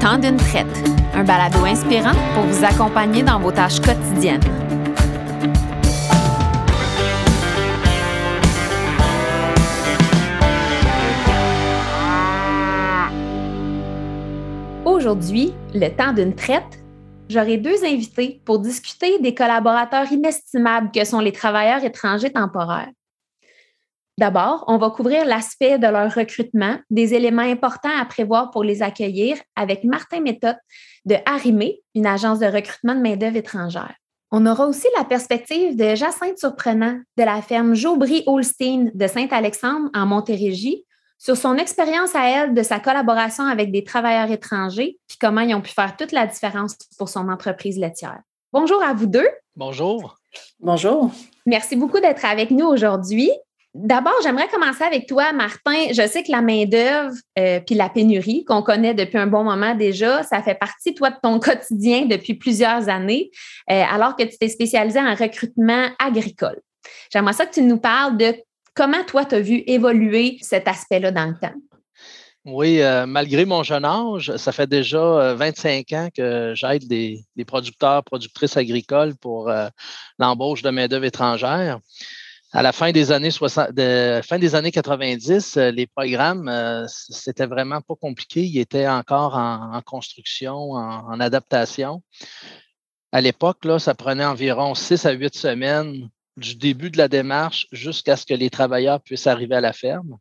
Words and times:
Temps 0.00 0.16
d'une 0.16 0.38
traite, 0.38 0.66
un 1.12 1.24
balado 1.24 1.62
inspirant 1.66 2.14
pour 2.32 2.44
vous 2.44 2.64
accompagner 2.64 3.22
dans 3.22 3.38
vos 3.38 3.52
tâches 3.52 3.80
quotidiennes. 3.80 4.40
Aujourd'hui, 14.86 15.52
le 15.74 15.88
temps 15.90 16.14
d'une 16.14 16.34
traite, 16.34 16.82
j'aurai 17.28 17.58
deux 17.58 17.84
invités 17.84 18.40
pour 18.46 18.58
discuter 18.58 19.18
des 19.18 19.34
collaborateurs 19.34 20.10
inestimables 20.10 20.90
que 20.92 21.04
sont 21.04 21.20
les 21.20 21.32
travailleurs 21.32 21.84
étrangers 21.84 22.32
temporaires. 22.32 22.88
D'abord, 24.20 24.64
on 24.66 24.76
va 24.76 24.90
couvrir 24.90 25.24
l'aspect 25.24 25.78
de 25.78 25.86
leur 25.86 26.12
recrutement, 26.12 26.76
des 26.90 27.14
éléments 27.14 27.40
importants 27.40 27.98
à 27.98 28.04
prévoir 28.04 28.50
pour 28.50 28.62
les 28.62 28.82
accueillir 28.82 29.38
avec 29.56 29.82
Martin 29.82 30.20
Méthode 30.20 30.58
de 31.06 31.16
Harimé, 31.24 31.80
une 31.94 32.04
agence 32.04 32.38
de 32.38 32.44
recrutement 32.44 32.94
de 32.94 33.00
main-d'œuvre 33.00 33.38
étrangère. 33.38 33.94
On 34.30 34.44
aura 34.44 34.66
aussi 34.66 34.86
la 34.94 35.04
perspective 35.04 35.74
de 35.74 35.94
Jacinthe 35.94 36.38
Surprenant 36.38 37.00
de 37.16 37.22
la 37.22 37.40
ferme 37.40 37.74
Jobry 37.74 38.22
Holstein 38.26 38.90
de 38.92 39.06
Saint-Alexandre 39.06 39.88
en 39.94 40.04
Montérégie 40.04 40.84
sur 41.16 41.38
son 41.38 41.56
expérience 41.56 42.14
à 42.14 42.28
elle 42.28 42.52
de 42.52 42.62
sa 42.62 42.78
collaboration 42.78 43.46
avec 43.46 43.72
des 43.72 43.84
travailleurs 43.84 44.30
étrangers, 44.30 44.98
puis 45.08 45.16
comment 45.18 45.40
ils 45.40 45.54
ont 45.54 45.62
pu 45.62 45.72
faire 45.72 45.96
toute 45.96 46.12
la 46.12 46.26
différence 46.26 46.76
pour 46.98 47.08
son 47.08 47.30
entreprise 47.30 47.78
laitière. 47.78 48.20
Bonjour 48.52 48.82
à 48.82 48.92
vous 48.92 49.06
deux. 49.06 49.28
Bonjour. 49.56 50.18
Bonjour. 50.58 51.10
Merci 51.46 51.74
beaucoup 51.74 52.00
d'être 52.00 52.26
avec 52.26 52.50
nous 52.50 52.66
aujourd'hui. 52.66 53.30
D'abord, 53.72 54.14
j'aimerais 54.24 54.48
commencer 54.48 54.82
avec 54.82 55.06
toi, 55.06 55.32
Martin. 55.32 55.92
Je 55.92 56.06
sais 56.08 56.24
que 56.24 56.32
la 56.32 56.42
main-d'œuvre 56.42 57.14
euh, 57.38 57.60
puis 57.60 57.76
la 57.76 57.88
pénurie 57.88 58.44
qu'on 58.44 58.62
connaît 58.62 58.94
depuis 58.94 59.18
un 59.18 59.28
bon 59.28 59.44
moment 59.44 59.76
déjà, 59.76 60.24
ça 60.24 60.42
fait 60.42 60.56
partie, 60.56 60.92
toi, 60.92 61.10
de 61.10 61.16
ton 61.22 61.38
quotidien 61.40 62.06
depuis 62.06 62.34
plusieurs 62.34 62.88
années, 62.88 63.30
euh, 63.70 63.82
alors 63.88 64.16
que 64.16 64.24
tu 64.24 64.36
t'es 64.38 64.48
spécialisé 64.48 64.98
en 64.98 65.14
recrutement 65.14 65.86
agricole. 66.00 66.60
J'aimerais 67.12 67.34
ça 67.34 67.46
que 67.46 67.54
tu 67.54 67.62
nous 67.62 67.78
parles 67.78 68.16
de 68.16 68.34
comment, 68.74 69.04
toi, 69.04 69.24
tu 69.24 69.36
as 69.36 69.40
vu 69.40 69.62
évoluer 69.66 70.38
cet 70.40 70.66
aspect-là 70.66 71.12
dans 71.12 71.26
le 71.26 71.38
temps. 71.40 71.54
Oui, 72.46 72.80
euh, 72.80 73.06
malgré 73.06 73.44
mon 73.44 73.62
jeune 73.62 73.84
âge, 73.84 74.34
ça 74.36 74.50
fait 74.50 74.66
déjà 74.66 75.34
25 75.34 75.92
ans 75.92 76.08
que 76.12 76.54
j'aide 76.56 76.88
des, 76.88 77.22
des, 77.36 77.44
producteurs, 77.44 78.02
productrices 78.02 78.56
agricoles 78.56 79.14
pour 79.14 79.52
l'embauche 80.18 80.62
de 80.62 80.70
main-d'œuvre 80.70 81.04
étrangère 81.04 81.78
à 82.52 82.62
la 82.62 82.72
fin 82.72 82.90
des 82.90 83.12
années 83.12 83.30
60, 83.30 83.72
de, 83.72 84.20
fin 84.24 84.38
des 84.38 84.54
années 84.54 84.72
90, 84.72 85.56
euh, 85.56 85.70
les 85.70 85.86
programmes, 85.86 86.48
euh, 86.48 86.84
c'était 86.88 87.46
vraiment 87.46 87.80
pas 87.80 87.94
compliqué. 87.94 88.42
Ils 88.42 88.58
étaient 88.58 88.88
encore 88.88 89.36
en, 89.36 89.80
construction, 89.82 90.72
en, 90.72 91.20
adaptation. 91.20 92.02
À 93.12 93.20
l'époque, 93.20 93.64
là, 93.64 93.78
ça 93.78 93.94
prenait 93.94 94.24
environ 94.24 94.74
six 94.74 95.06
à 95.06 95.12
huit 95.12 95.34
semaines 95.36 96.08
du 96.36 96.56
début 96.56 96.90
de 96.90 96.98
la 96.98 97.08
démarche 97.08 97.66
jusqu'à 97.70 98.16
ce 98.16 98.26
que 98.26 98.34
les 98.34 98.50
travailleurs 98.50 99.00
puissent 99.00 99.26
arriver 99.26 99.56
à 99.56 99.60
la 99.60 99.72
ferme. 99.72 100.16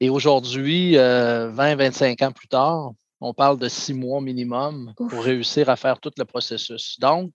Et 0.00 0.10
aujourd'hui, 0.10 0.96
20, 0.96 1.00
euh, 1.00 1.50
25 1.52 2.22
ans 2.22 2.32
plus 2.32 2.48
tard, 2.48 2.92
on 3.20 3.32
parle 3.32 3.58
de 3.58 3.68
six 3.68 3.94
mois 3.94 4.20
minimum 4.20 4.92
pour 4.96 5.22
réussir 5.22 5.70
à 5.70 5.76
faire 5.76 6.00
tout 6.00 6.12
le 6.18 6.24
processus. 6.24 6.98
Donc, 7.00 7.34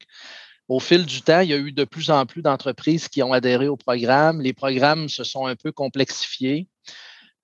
au 0.71 0.79
fil 0.79 1.05
du 1.05 1.21
temps, 1.21 1.41
il 1.41 1.49
y 1.49 1.53
a 1.53 1.57
eu 1.57 1.73
de 1.73 1.83
plus 1.83 2.09
en 2.11 2.25
plus 2.25 2.41
d'entreprises 2.41 3.09
qui 3.09 3.21
ont 3.21 3.33
adhéré 3.33 3.67
au 3.67 3.75
programme. 3.75 4.39
Les 4.39 4.53
programmes 4.53 5.09
se 5.09 5.25
sont 5.25 5.45
un 5.45 5.57
peu 5.57 5.73
complexifiés. 5.73 6.69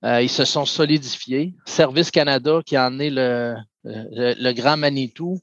Euh, 0.05 0.21
ils 0.21 0.29
se 0.29 0.45
sont 0.45 0.65
solidifiés. 0.65 1.53
Service 1.65 2.09
Canada, 2.09 2.61
qui 2.65 2.77
en 2.77 2.99
est 2.99 3.09
le, 3.09 3.53
le, 3.83 4.51
grand 4.53 4.77
Manitou, 4.77 5.39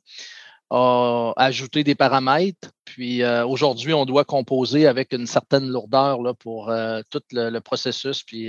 a 0.70 1.34
ajouté 1.36 1.84
des 1.84 1.94
paramètres. 1.94 2.70
Puis 2.86 3.22
euh, 3.22 3.46
aujourd'hui, 3.46 3.92
on 3.92 4.06
doit 4.06 4.24
composer 4.24 4.86
avec 4.86 5.12
une 5.12 5.26
certaine 5.26 5.68
lourdeur 5.68 6.20
pour 6.38 6.70
euh, 6.70 7.02
tout 7.10 7.22
le, 7.32 7.58
processus 7.58 8.22
puis 8.22 8.48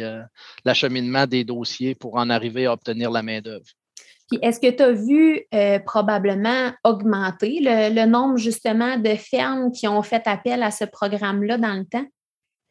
l'acheminement 0.64 1.28
des 1.28 1.44
dossiers 1.44 1.94
pour 1.94 2.16
en 2.16 2.30
arriver 2.30 2.68
à 2.68 2.72
obtenir 2.72 3.12
la 3.12 3.22
main-d'œuvre. 3.22 3.66
Puis 4.30 4.40
est-ce 4.42 4.60
que 4.60 4.72
tu 4.72 4.82
as 4.82 4.92
vu 4.92 5.46
euh, 5.54 5.80
probablement 5.80 6.72
augmenter 6.84 7.60
le, 7.62 8.06
nombre 8.06 8.38
justement 8.38 8.98
de 8.98 9.16
fermes 9.16 9.72
qui 9.72 9.88
ont 9.88 10.02
fait 10.02 10.28
appel 10.28 10.64
à 10.64 10.72
ce 10.72 10.86
programme-là 10.86 11.58
dans 11.58 11.74
le 11.74 11.86
temps? 11.86 12.06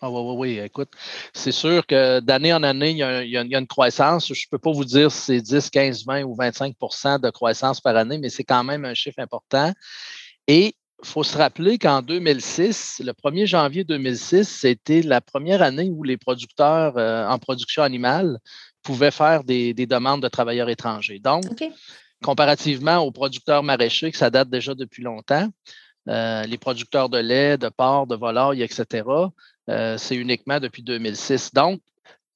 Ah 0.00 0.10
oui, 0.10 0.20
oui, 0.20 0.34
oui. 0.36 0.58
Écoute, 0.58 0.90
c'est 1.32 1.52
sûr 1.52 1.86
que 1.86 2.20
d'année 2.20 2.52
en 2.52 2.62
année, 2.62 2.90
il 2.90 2.98
y, 2.98 3.02
a, 3.36 3.40
une 3.40 3.66
croissance. 3.66 4.26
Je 4.26 4.32
ne 4.32 4.50
peux 4.50 4.58
pas 4.58 4.72
vous 4.72 4.84
dire 4.84 5.10
si 5.10 5.20
c'est 5.20 5.40
10, 5.40 5.70
15, 5.70 6.04
20 6.04 6.24
ou 6.24 6.36
25% 6.36 7.20
de 7.20 7.30
croissance 7.30 7.80
par 7.80 7.96
année, 7.96 8.18
mais 8.18 8.28
c'est 8.28 8.44
quand 8.44 8.64
même 8.64 8.84
un 8.84 8.94
chiffre 8.94 9.20
important. 9.20 9.72
Et 10.48 10.74
il 11.02 11.08
faut 11.08 11.22
se 11.22 11.36
rappeler 11.36 11.78
qu'en 11.78 12.02
2006, 12.02 13.02
le 13.04 13.12
1er 13.12 13.46
janvier 13.46 13.84
2006, 13.84 14.44
c'était 14.44 15.02
la 15.02 15.20
première 15.20 15.62
année 15.62 15.90
où 15.90 16.02
les 16.02 16.16
producteurs 16.16 16.98
euh, 16.98 17.26
en 17.26 17.38
production 17.38 17.82
animale 17.82 18.38
pouvaient 18.84 19.10
faire 19.10 19.42
des, 19.42 19.74
demandes 19.74 20.22
de 20.22 20.28
travailleurs 20.28 20.68
étrangers. 20.68 21.18
Donc, 21.18 21.44
comparativement 22.22 22.98
aux 22.98 23.10
producteurs 23.10 23.64
maraîchers, 23.64 24.12
que 24.12 24.16
ça 24.16 24.30
date 24.30 24.48
déjà 24.48 24.74
depuis 24.74 25.02
longtemps, 25.02 25.48
euh, 26.08 26.44
les 26.44 26.58
producteurs 26.58 27.08
de 27.08 27.18
lait, 27.18 27.58
de 27.58 27.68
porc, 27.68 28.06
de 28.06 28.14
volaille, 28.14 28.62
etc., 28.62 29.08
euh, 29.70 29.98
c'est 29.98 30.16
uniquement 30.16 30.60
depuis 30.60 30.82
2006. 30.82 31.52
Donc, 31.52 31.80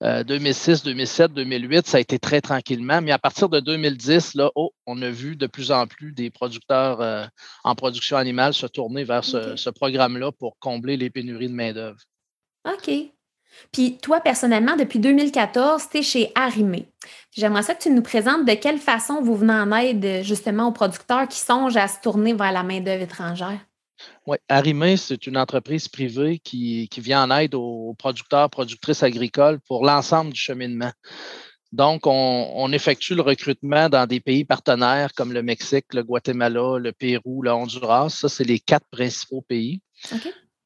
2006, 0.00 0.84
2007, 0.84 1.32
2008, 1.32 1.86
ça 1.86 1.96
a 1.96 2.00
été 2.00 2.20
très 2.20 2.40
tranquillement. 2.40 3.02
Mais 3.02 3.10
à 3.10 3.18
partir 3.18 3.48
de 3.48 3.58
2010, 3.58 4.34
là, 4.34 4.50
oh, 4.54 4.72
on 4.86 5.02
a 5.02 5.10
vu 5.10 5.34
de 5.34 5.48
plus 5.48 5.72
en 5.72 5.88
plus 5.88 6.12
des 6.12 6.30
producteurs 6.30 7.00
euh, 7.00 7.24
en 7.64 7.74
production 7.74 8.16
animale 8.16 8.54
se 8.54 8.66
tourner 8.66 9.02
vers 9.02 9.24
ce, 9.24 9.56
ce 9.56 9.70
programme-là 9.70 10.30
pour 10.30 10.56
combler 10.60 10.96
les 10.96 11.10
pénuries 11.10 11.48
de 11.48 11.54
main-d'œuvre. 11.54 11.98
OK. 12.64 13.10
Puis 13.72 13.98
toi, 13.98 14.20
personnellement, 14.20 14.76
depuis 14.76 14.98
2014, 14.98 15.88
tu 15.90 15.98
es 15.98 16.02
chez 16.02 16.32
Arimé. 16.34 16.88
J'aimerais 17.36 17.62
ça 17.62 17.74
que 17.74 17.82
tu 17.82 17.90
nous 17.90 18.02
présentes 18.02 18.46
de 18.46 18.54
quelle 18.54 18.78
façon 18.78 19.20
vous 19.22 19.36
venez 19.36 19.52
en 19.52 19.72
aide 19.72 20.22
justement 20.22 20.68
aux 20.68 20.72
producteurs 20.72 21.28
qui 21.28 21.38
songent 21.38 21.76
à 21.76 21.88
se 21.88 22.00
tourner 22.00 22.34
vers 22.34 22.52
la 22.52 22.62
main-d'œuvre 22.62 23.02
étrangère. 23.02 23.60
Oui, 24.26 24.36
Arimé, 24.48 24.96
c'est 24.96 25.26
une 25.26 25.36
entreprise 25.36 25.88
privée 25.88 26.38
qui, 26.38 26.88
vient 26.98 27.24
en 27.24 27.36
aide 27.36 27.54
aux 27.54 27.94
producteurs, 27.98 28.48
productrices 28.50 29.02
agricoles 29.02 29.60
pour 29.66 29.84
l'ensemble 29.84 30.32
du 30.32 30.40
cheminement. 30.40 30.92
Donc, 31.72 32.02
on, 32.06 32.72
effectue 32.72 33.14
le 33.14 33.22
recrutement 33.22 33.90
dans 33.90 34.06
des 34.06 34.20
pays 34.20 34.44
partenaires 34.44 35.12
comme 35.14 35.32
le 35.32 35.42
Mexique, 35.42 35.92
le 35.92 36.02
Guatemala, 36.02 36.78
le 36.78 36.92
Pérou, 36.92 37.42
le 37.42 37.50
Honduras. 37.50 38.08
Ça, 38.08 38.28
c'est 38.28 38.44
les 38.44 38.58
quatre 38.58 38.86
principaux 38.90 39.42
pays. 39.42 39.82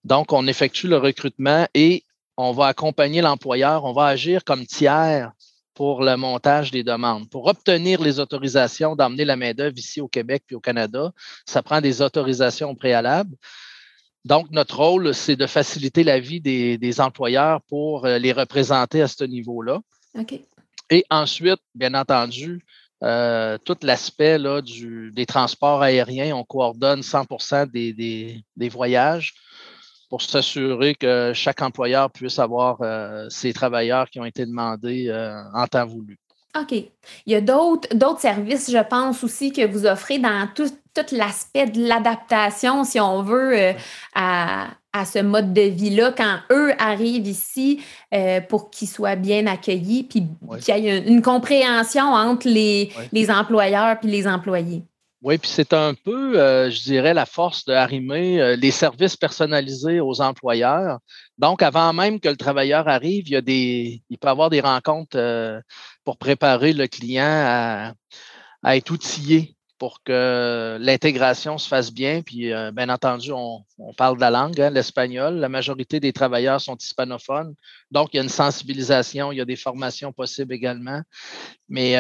Donc, 0.04 0.32
on 0.32 0.46
effectue 0.46 0.86
le 0.86 0.98
recrutement 0.98 1.66
et 1.74 2.04
on 2.36 2.52
va 2.52 2.66
accompagner 2.66 3.20
l'employeur, 3.20 3.84
on 3.84 3.92
va 3.92 4.06
agir 4.06 4.44
comme 4.44 4.66
tiers 4.66 5.32
pour 5.74 6.02
le 6.02 6.16
montage 6.16 6.70
des 6.70 6.84
demandes. 6.84 7.28
Pour 7.30 7.46
obtenir 7.46 8.00
les 8.02 8.20
autorisations 8.20 8.94
d'emmener 8.94 9.24
la 9.24 9.36
main-d'œuvre 9.36 9.76
ici 9.76 10.00
au 10.00 10.08
Québec 10.08 10.44
puis 10.46 10.56
au 10.56 10.60
Canada, 10.60 11.12
ça 11.46 11.62
prend 11.62 11.80
des 11.80 12.02
autorisations 12.02 12.74
préalables. 12.74 13.34
Donc, 14.24 14.50
notre 14.50 14.76
rôle, 14.76 15.14
c'est 15.14 15.36
de 15.36 15.46
faciliter 15.46 16.04
la 16.04 16.20
vie 16.20 16.40
des, 16.40 17.00
employeurs 17.00 17.60
pour 17.62 18.06
euh, 18.06 18.18
les 18.18 18.32
représenter 18.32 19.02
à 19.02 19.08
ce 19.08 19.24
niveau-là. 19.24 19.80
Et 20.90 21.04
ensuite, 21.10 21.60
bien 21.74 21.94
entendu, 21.94 22.64
euh, 23.02 23.58
tout 23.64 23.78
l'aspect 23.82 24.38
des 24.38 25.26
transports 25.26 25.82
aériens, 25.82 26.36
on 26.36 26.44
coordonne 26.44 27.02
100 27.02 27.26
des, 27.72 28.44
des 28.56 28.68
voyages 28.68 29.34
pour 30.12 30.20
s'assurer 30.20 30.94
que 30.94 31.32
chaque 31.34 31.62
employeur 31.62 32.10
puisse 32.10 32.38
avoir 32.38 32.76
euh, 32.82 33.30
ses 33.30 33.54
travailleurs 33.54 34.10
qui 34.10 34.20
ont 34.20 34.26
été 34.26 34.44
demandés 34.44 35.06
euh, 35.08 35.40
en 35.54 35.66
temps 35.66 35.86
voulu. 35.86 36.18
OK. 36.54 36.72
Il 37.24 37.32
y 37.32 37.34
a 37.34 37.40
d'autres 37.40 38.20
services, 38.20 38.70
je 38.70 38.82
pense 38.90 39.24
aussi, 39.24 39.52
que 39.52 39.66
vous 39.66 39.86
offrez 39.86 40.18
dans 40.18 40.46
tout, 40.54 40.70
l'aspect 41.12 41.64
de 41.64 41.88
l'adaptation, 41.88 42.84
si 42.84 43.00
on 43.00 43.22
veut, 43.22 43.58
euh, 43.58 43.72
à, 44.14 44.66
ce 45.06 45.20
mode 45.20 45.54
de 45.54 45.62
vie-là, 45.62 46.12
quand 46.14 46.40
eux 46.50 46.74
arrivent 46.78 47.26
ici 47.26 47.82
pour 48.50 48.68
qu'ils 48.68 48.88
soient 48.88 49.16
bien 49.16 49.46
accueillis, 49.46 50.02
puis 50.02 50.26
qu'il 50.60 50.76
y 50.76 50.88
ait 50.88 51.08
une, 51.08 51.22
compréhension 51.22 52.12
entre 52.12 52.46
les, 52.46 52.92
les 53.12 53.30
employeurs 53.30 53.96
et 54.02 54.06
les 54.06 54.28
employés. 54.28 54.84
Oui, 55.22 55.38
puis 55.38 55.48
c'est 55.48 55.72
un 55.72 55.94
peu, 55.94 56.40
euh, 56.40 56.68
je 56.68 56.82
dirais, 56.82 57.14
la 57.14 57.26
force 57.26 57.64
de 57.64 57.72
arrimer 57.72 58.40
euh, 58.40 58.56
les 58.56 58.72
services 58.72 59.16
personnalisés 59.16 60.00
aux 60.00 60.20
employeurs. 60.20 60.98
Donc, 61.38 61.62
avant 61.62 61.92
même 61.92 62.18
que 62.18 62.28
le 62.28 62.36
travailleur 62.36 62.88
arrive, 62.88 63.28
il, 63.28 63.32
y 63.32 63.36
a 63.36 63.40
des, 63.40 64.02
il 64.10 64.18
peut 64.18 64.26
avoir 64.26 64.50
des 64.50 64.60
rencontres 64.60 65.16
euh, 65.16 65.60
pour 66.04 66.18
préparer 66.18 66.72
le 66.72 66.88
client 66.88 67.94
à, 68.64 68.76
être 68.76 68.90
outillé 68.90 69.56
pour 69.78 70.02
que 70.02 70.76
l'intégration 70.80 71.56
se 71.56 71.68
fasse 71.68 71.92
bien. 71.92 72.22
Puis, 72.22 72.52
bien 72.72 72.88
entendu, 72.88 73.30
on, 73.32 73.64
parle 73.96 74.16
de 74.16 74.20
la 74.20 74.30
langue, 74.30 74.60
hein, 74.60 74.70
l'espagnol. 74.70 75.36
La 75.36 75.48
majorité 75.48 76.00
des 76.00 76.12
travailleurs 76.12 76.60
sont 76.60 76.76
hispanophones. 76.76 77.54
Donc, 77.90 78.10
il 78.12 78.16
y 78.16 78.20
a 78.20 78.22
une 78.22 78.28
sensibilisation, 78.28 79.32
il 79.32 79.38
y 79.38 79.40
a 79.40 79.44
des 79.44 79.56
formations 79.56 80.12
possibles 80.12 80.54
également. 80.54 81.02
Mais 81.68 81.96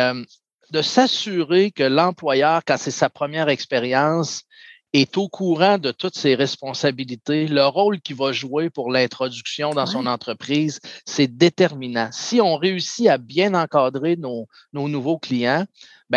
de 0.70 0.82
s'assurer 0.82 1.70
que 1.70 1.82
l'employeur, 1.82 2.62
quand 2.66 2.76
c'est 2.78 2.90
sa 2.90 3.10
première 3.10 3.48
expérience, 3.48 4.44
est 4.92 5.16
au 5.16 5.28
courant 5.28 5.78
de 5.78 5.90
toutes 5.90 6.16
ses 6.16 6.34
responsabilités, 6.34 7.46
le 7.46 7.64
rôle 7.64 8.00
qu'il 8.00 8.16
va 8.16 8.32
jouer 8.32 8.68
pour 8.68 8.92
l'introduction 8.92 9.70
dans 9.70 9.86
son 9.86 10.06
entreprise, 10.06 10.80
c'est 11.06 11.28
déterminant. 11.28 12.10
Si 12.12 12.40
on 12.40 12.56
réussit 12.56 13.08
à 13.08 13.16
bien 13.16 13.54
encadrer 13.54 14.16
nos, 14.16 14.46
nouveaux 14.72 15.18
clients, 15.18 15.64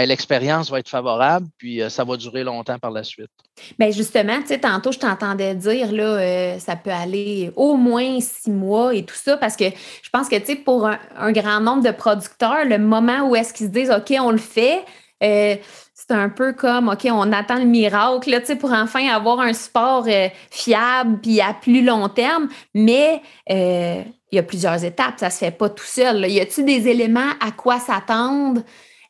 l'expérience 0.04 0.70
va 0.70 0.80
être 0.80 0.90
favorable, 0.90 1.48
puis 1.58 1.82
euh, 1.82 1.90
ça 1.90 2.04
va 2.04 2.18
durer 2.18 2.44
longtemps 2.44 2.78
par 2.78 2.92
la 2.92 3.04
suite. 3.04 3.30
Bien, 3.80 3.92
justement, 3.92 4.42
tu 4.42 4.48
sais, 4.48 4.60
tantôt, 4.60 4.92
je 4.92 5.00
t'entendais 5.00 5.56
dire, 5.56 5.92
là, 5.92 6.04
euh, 6.04 6.60
ça 6.60 6.76
peut 6.76 6.92
aller 6.92 7.52
au 7.56 7.78
moins 7.78 8.20
six 8.20 8.52
mois 8.52 8.94
et 8.94 9.04
tout 9.04 9.16
ça, 9.16 9.38
parce 9.38 9.56
que 9.56 9.66
je 9.70 10.10
pense 10.10 10.28
que, 10.28 10.36
tu 10.36 10.46
sais, 10.48 10.56
pour 10.56 10.88
un, 10.88 11.32
grand 11.32 11.62
nombre 11.62 11.84
de 11.84 11.92
producteurs, 11.92 12.66
le 12.66 12.78
moment 12.78 13.30
où 13.30 13.36
est-ce 13.36 13.54
qu'ils 13.54 13.68
se 13.68 13.72
disent, 13.72 13.92
OK, 13.92 14.14
on 14.20 14.32
le 14.32 14.38
fait, 14.38 14.84
euh, 15.24 15.56
c'est 15.94 16.12
un 16.12 16.30
peu 16.30 16.52
comme, 16.52 16.90
OK, 16.90 17.08
on 17.10 17.32
attend 17.32 17.60
le 17.60 17.66
miracle 17.66 18.30
là, 18.30 18.42
pour 18.60 18.74
enfin 18.74 19.08
avoir 19.08 19.40
un 19.40 19.54
sport 19.54 20.06
fiable 20.52 21.20
puis 21.22 21.40
à 21.40 21.54
plus 21.54 21.84
long 21.84 22.10
terme, 22.10 22.50
mais 22.76 23.22
il 23.50 24.36
y 24.36 24.38
a 24.38 24.44
plusieurs 24.44 24.84
étapes, 24.84 25.16
ça 25.18 25.28
ne 25.28 25.32
se 25.32 25.38
fait 25.38 25.52
pas 25.52 25.70
tout 25.70 25.86
seul. 25.86 26.30
Y 26.30 26.42
a-t-il 26.42 26.66
des 26.66 26.90
éléments 26.90 27.32
à 27.40 27.52
quoi 27.52 27.80
s'attendre? 27.80 28.62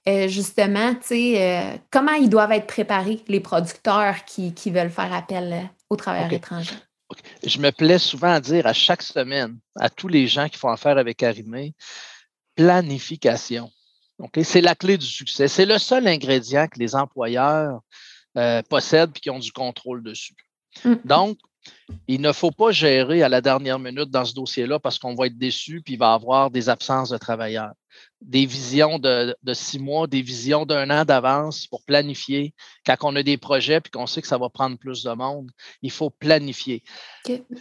Euh, 0.07 0.27
justement, 0.27 0.93
tu 0.95 1.07
sais, 1.07 1.81
comment 1.89 2.13
ils 2.13 2.29
doivent 2.29 2.51
être 2.51 2.67
préparés, 2.67 3.23
les 3.27 3.39
producteurs 3.39 4.23
qui, 4.25 4.53
veulent 4.67 4.91
faire 4.91 5.11
appel 5.13 5.69
aux 5.89 5.95
travailleurs 5.95 6.31
étrangers? 6.31 6.75
Je 7.43 7.59
me 7.59 7.71
plais 7.71 7.99
souvent 7.99 8.31
à 8.31 8.39
dire 8.39 8.65
à 8.67 8.73
chaque 8.73 9.01
semaine, 9.01 9.57
à 9.79 9.89
tous 9.89 10.07
les 10.07 10.27
gens 10.27 10.49
qui 10.49 10.57
font 10.57 10.69
affaire 10.69 10.97
avec 10.97 11.23
Arimé, 11.23 11.73
planification. 12.55 13.71
C'est 14.43 14.61
la 14.61 14.75
clé 14.75 14.97
du 14.97 15.05
succès. 15.05 15.47
C'est 15.47 15.65
le 15.65 15.77
seul 15.77 16.07
ingrédient 16.07 16.67
que 16.67 16.79
les 16.79 16.95
employeurs 16.95 17.81
euh, 18.37 18.61
possèdent 18.63 19.11
et 19.15 19.19
qui 19.19 19.29
ont 19.29 19.39
du 19.39 19.51
contrôle 19.51 20.03
dessus. 20.03 20.35
Mm. 20.83 20.95
Donc, 21.03 21.37
il 22.07 22.21
ne 22.21 22.31
faut 22.31 22.51
pas 22.51 22.71
gérer 22.71 23.23
à 23.23 23.29
la 23.29 23.41
dernière 23.41 23.79
minute 23.79 24.09
dans 24.09 24.25
ce 24.25 24.33
dossier-là 24.33 24.79
parce 24.79 24.99
qu'on 24.99 25.15
va 25.15 25.27
être 25.27 25.37
déçu 25.37 25.81
puis 25.81 25.93
il 25.93 25.99
va 25.99 26.11
y 26.11 26.15
avoir 26.15 26.51
des 26.51 26.69
absences 26.69 27.09
de 27.09 27.17
travailleurs. 27.17 27.73
Des 28.21 28.45
visions 28.45 28.99
de, 28.99 29.35
six 29.53 29.79
mois, 29.79 30.07
des 30.07 30.21
visions 30.21 30.65
d'un 30.65 30.89
an 30.89 31.05
d'avance 31.05 31.67
pour 31.67 31.83
planifier. 31.83 32.53
Quand 32.85 32.95
on 33.03 33.15
a 33.15 33.23
des 33.23 33.37
projets 33.37 33.79
puis 33.81 33.91
qu'on 33.91 34.07
sait 34.07 34.21
que 34.21 34.27
ça 34.27 34.37
va 34.37 34.49
prendre 34.49 34.77
plus 34.77 35.03
de 35.03 35.11
monde, 35.11 35.49
il 35.81 35.91
faut 35.91 36.09
planifier. 36.09 36.83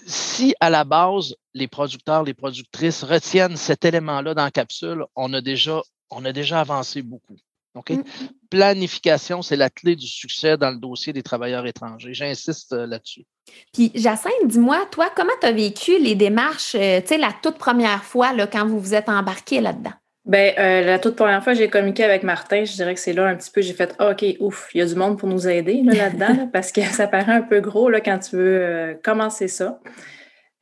Si 0.07 0.55
à 0.61 0.71
la 0.71 0.85
base, 0.85 1.37
les 1.53 1.69
producteurs, 1.69 2.25
les 2.25 2.35
productrices 2.35 3.05
retiennent 3.05 3.57
cet 3.57 3.85
élément-là 3.85 4.35
dans 4.35 4.45
la 4.45 4.51
capsule, 4.51 5.05
on 5.15 5.33
a 5.35 5.41
déjà 5.41 5.83
on 6.11 6.25
a 6.25 6.33
déjà 6.33 6.61
avancé 6.61 7.03
beaucoup. 7.03 7.37
OK? 7.75 7.91
Mm. 7.91 8.03
Planification, 8.51 9.43
c'est 9.43 9.57
la 9.57 9.71
clé 9.71 9.97
du 9.97 10.07
succès 10.07 10.57
dans 10.57 10.71
le 10.71 10.77
dossier 10.77 11.13
des 11.13 11.23
travailleurs 11.23 11.67
étrangers. 11.67 12.15
J'insiste 12.15 12.73
euh, 12.73 12.87
là-dessus. 12.87 13.25
Puis, 13.73 13.91
Jacinthe, 13.95 14.47
dis-moi, 14.47 14.87
toi, 14.91 15.11
comment 15.15 15.33
tu 15.41 15.47
as 15.47 15.53
vécu 15.53 15.99
les 15.99 16.15
démarches, 16.15 16.75
euh, 16.75 17.01
tu 17.01 17.09
sais, 17.09 17.19
la 17.19 17.33
toute 17.43 17.59
première 17.59 18.05
fois 18.05 18.33
là, 18.33 18.47
quand 18.47 18.67
vous 18.67 18.79
vous 18.79 18.95
êtes 18.95 19.09
embarqué 19.09 19.61
là-dedans? 19.61 19.93
Bien, 20.25 20.53
euh, 20.57 20.85
la 20.85 20.99
toute 20.99 21.17
première 21.17 21.45
fois, 21.45 21.53
j'ai 21.53 21.69
communiqué 21.69 22.03
avec 22.03 22.23
Martin. 22.23 22.65
Je 22.65 22.73
dirais 22.73 22.95
que 22.95 23.01
c'est 23.01 23.13
là 23.13 23.27
un 23.27 23.37
petit 23.37 23.51
peu, 23.51 23.61
j'ai 23.61 23.75
fait 23.75 23.95
ah, 23.99 24.13
OK, 24.13 24.25
ouf, 24.41 24.71
il 24.73 24.79
y 24.79 24.83
a 24.83 24.87
du 24.87 24.95
monde 24.95 25.19
pour 25.19 25.29
nous 25.29 25.47
aider 25.47 25.83
là-dedans, 25.85 26.49
parce 26.53 26.73
que 26.73 26.81
ça 26.93 27.07
paraît 27.07 27.33
un 27.33 27.43
peu 27.43 27.61
gros 27.61 27.91
là, 27.91 28.01
quand 28.01 28.19
tu 28.19 28.37
veux 28.37 28.99
commencer 29.03 29.49
ça. 29.49 29.81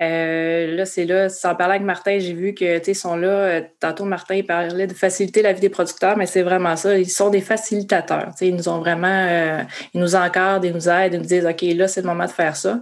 Euh, 0.01 0.75
là, 0.75 0.85
c'est 0.85 1.05
là, 1.05 1.29
sans 1.29 1.55
parler 1.55 1.75
avec 1.75 1.87
Martin, 1.87 2.19
j'ai 2.19 2.33
vu 2.33 2.55
que, 2.55 2.79
tu 2.79 2.95
sont 2.95 3.17
là. 3.17 3.29
Euh, 3.29 3.61
tantôt, 3.79 4.05
Martin, 4.05 4.37
il 4.37 4.47
parlait 4.47 4.87
de 4.87 4.95
faciliter 4.95 5.43
la 5.43 5.53
vie 5.53 5.61
des 5.61 5.69
producteurs, 5.69 6.17
mais 6.17 6.27
c'est 6.27 6.43
vraiment 6.43 6.77
ça. 6.77 6.99
Ils 6.99 7.11
sont 7.11 7.31
des 7.31 7.41
facilitateurs. 7.41 8.35
Tu 8.37 8.47
ils 8.47 8.57
nous 8.57 8.69
ont 8.69 8.79
vraiment, 8.79 9.27
euh, 9.29 9.63
ils 9.95 10.01
nous 10.01 10.15
encadrent, 10.17 10.65
ils 10.65 10.73
nous 10.75 10.89
aident, 10.89 11.15
ils 11.15 11.21
nous 11.21 11.27
disent, 11.27 11.47
OK, 11.47 11.63
là, 11.63 11.87
c'est 11.89 12.01
le 12.01 12.07
moment 12.09 12.25
de 12.27 12.31
faire 12.31 12.57
ça. 12.57 12.81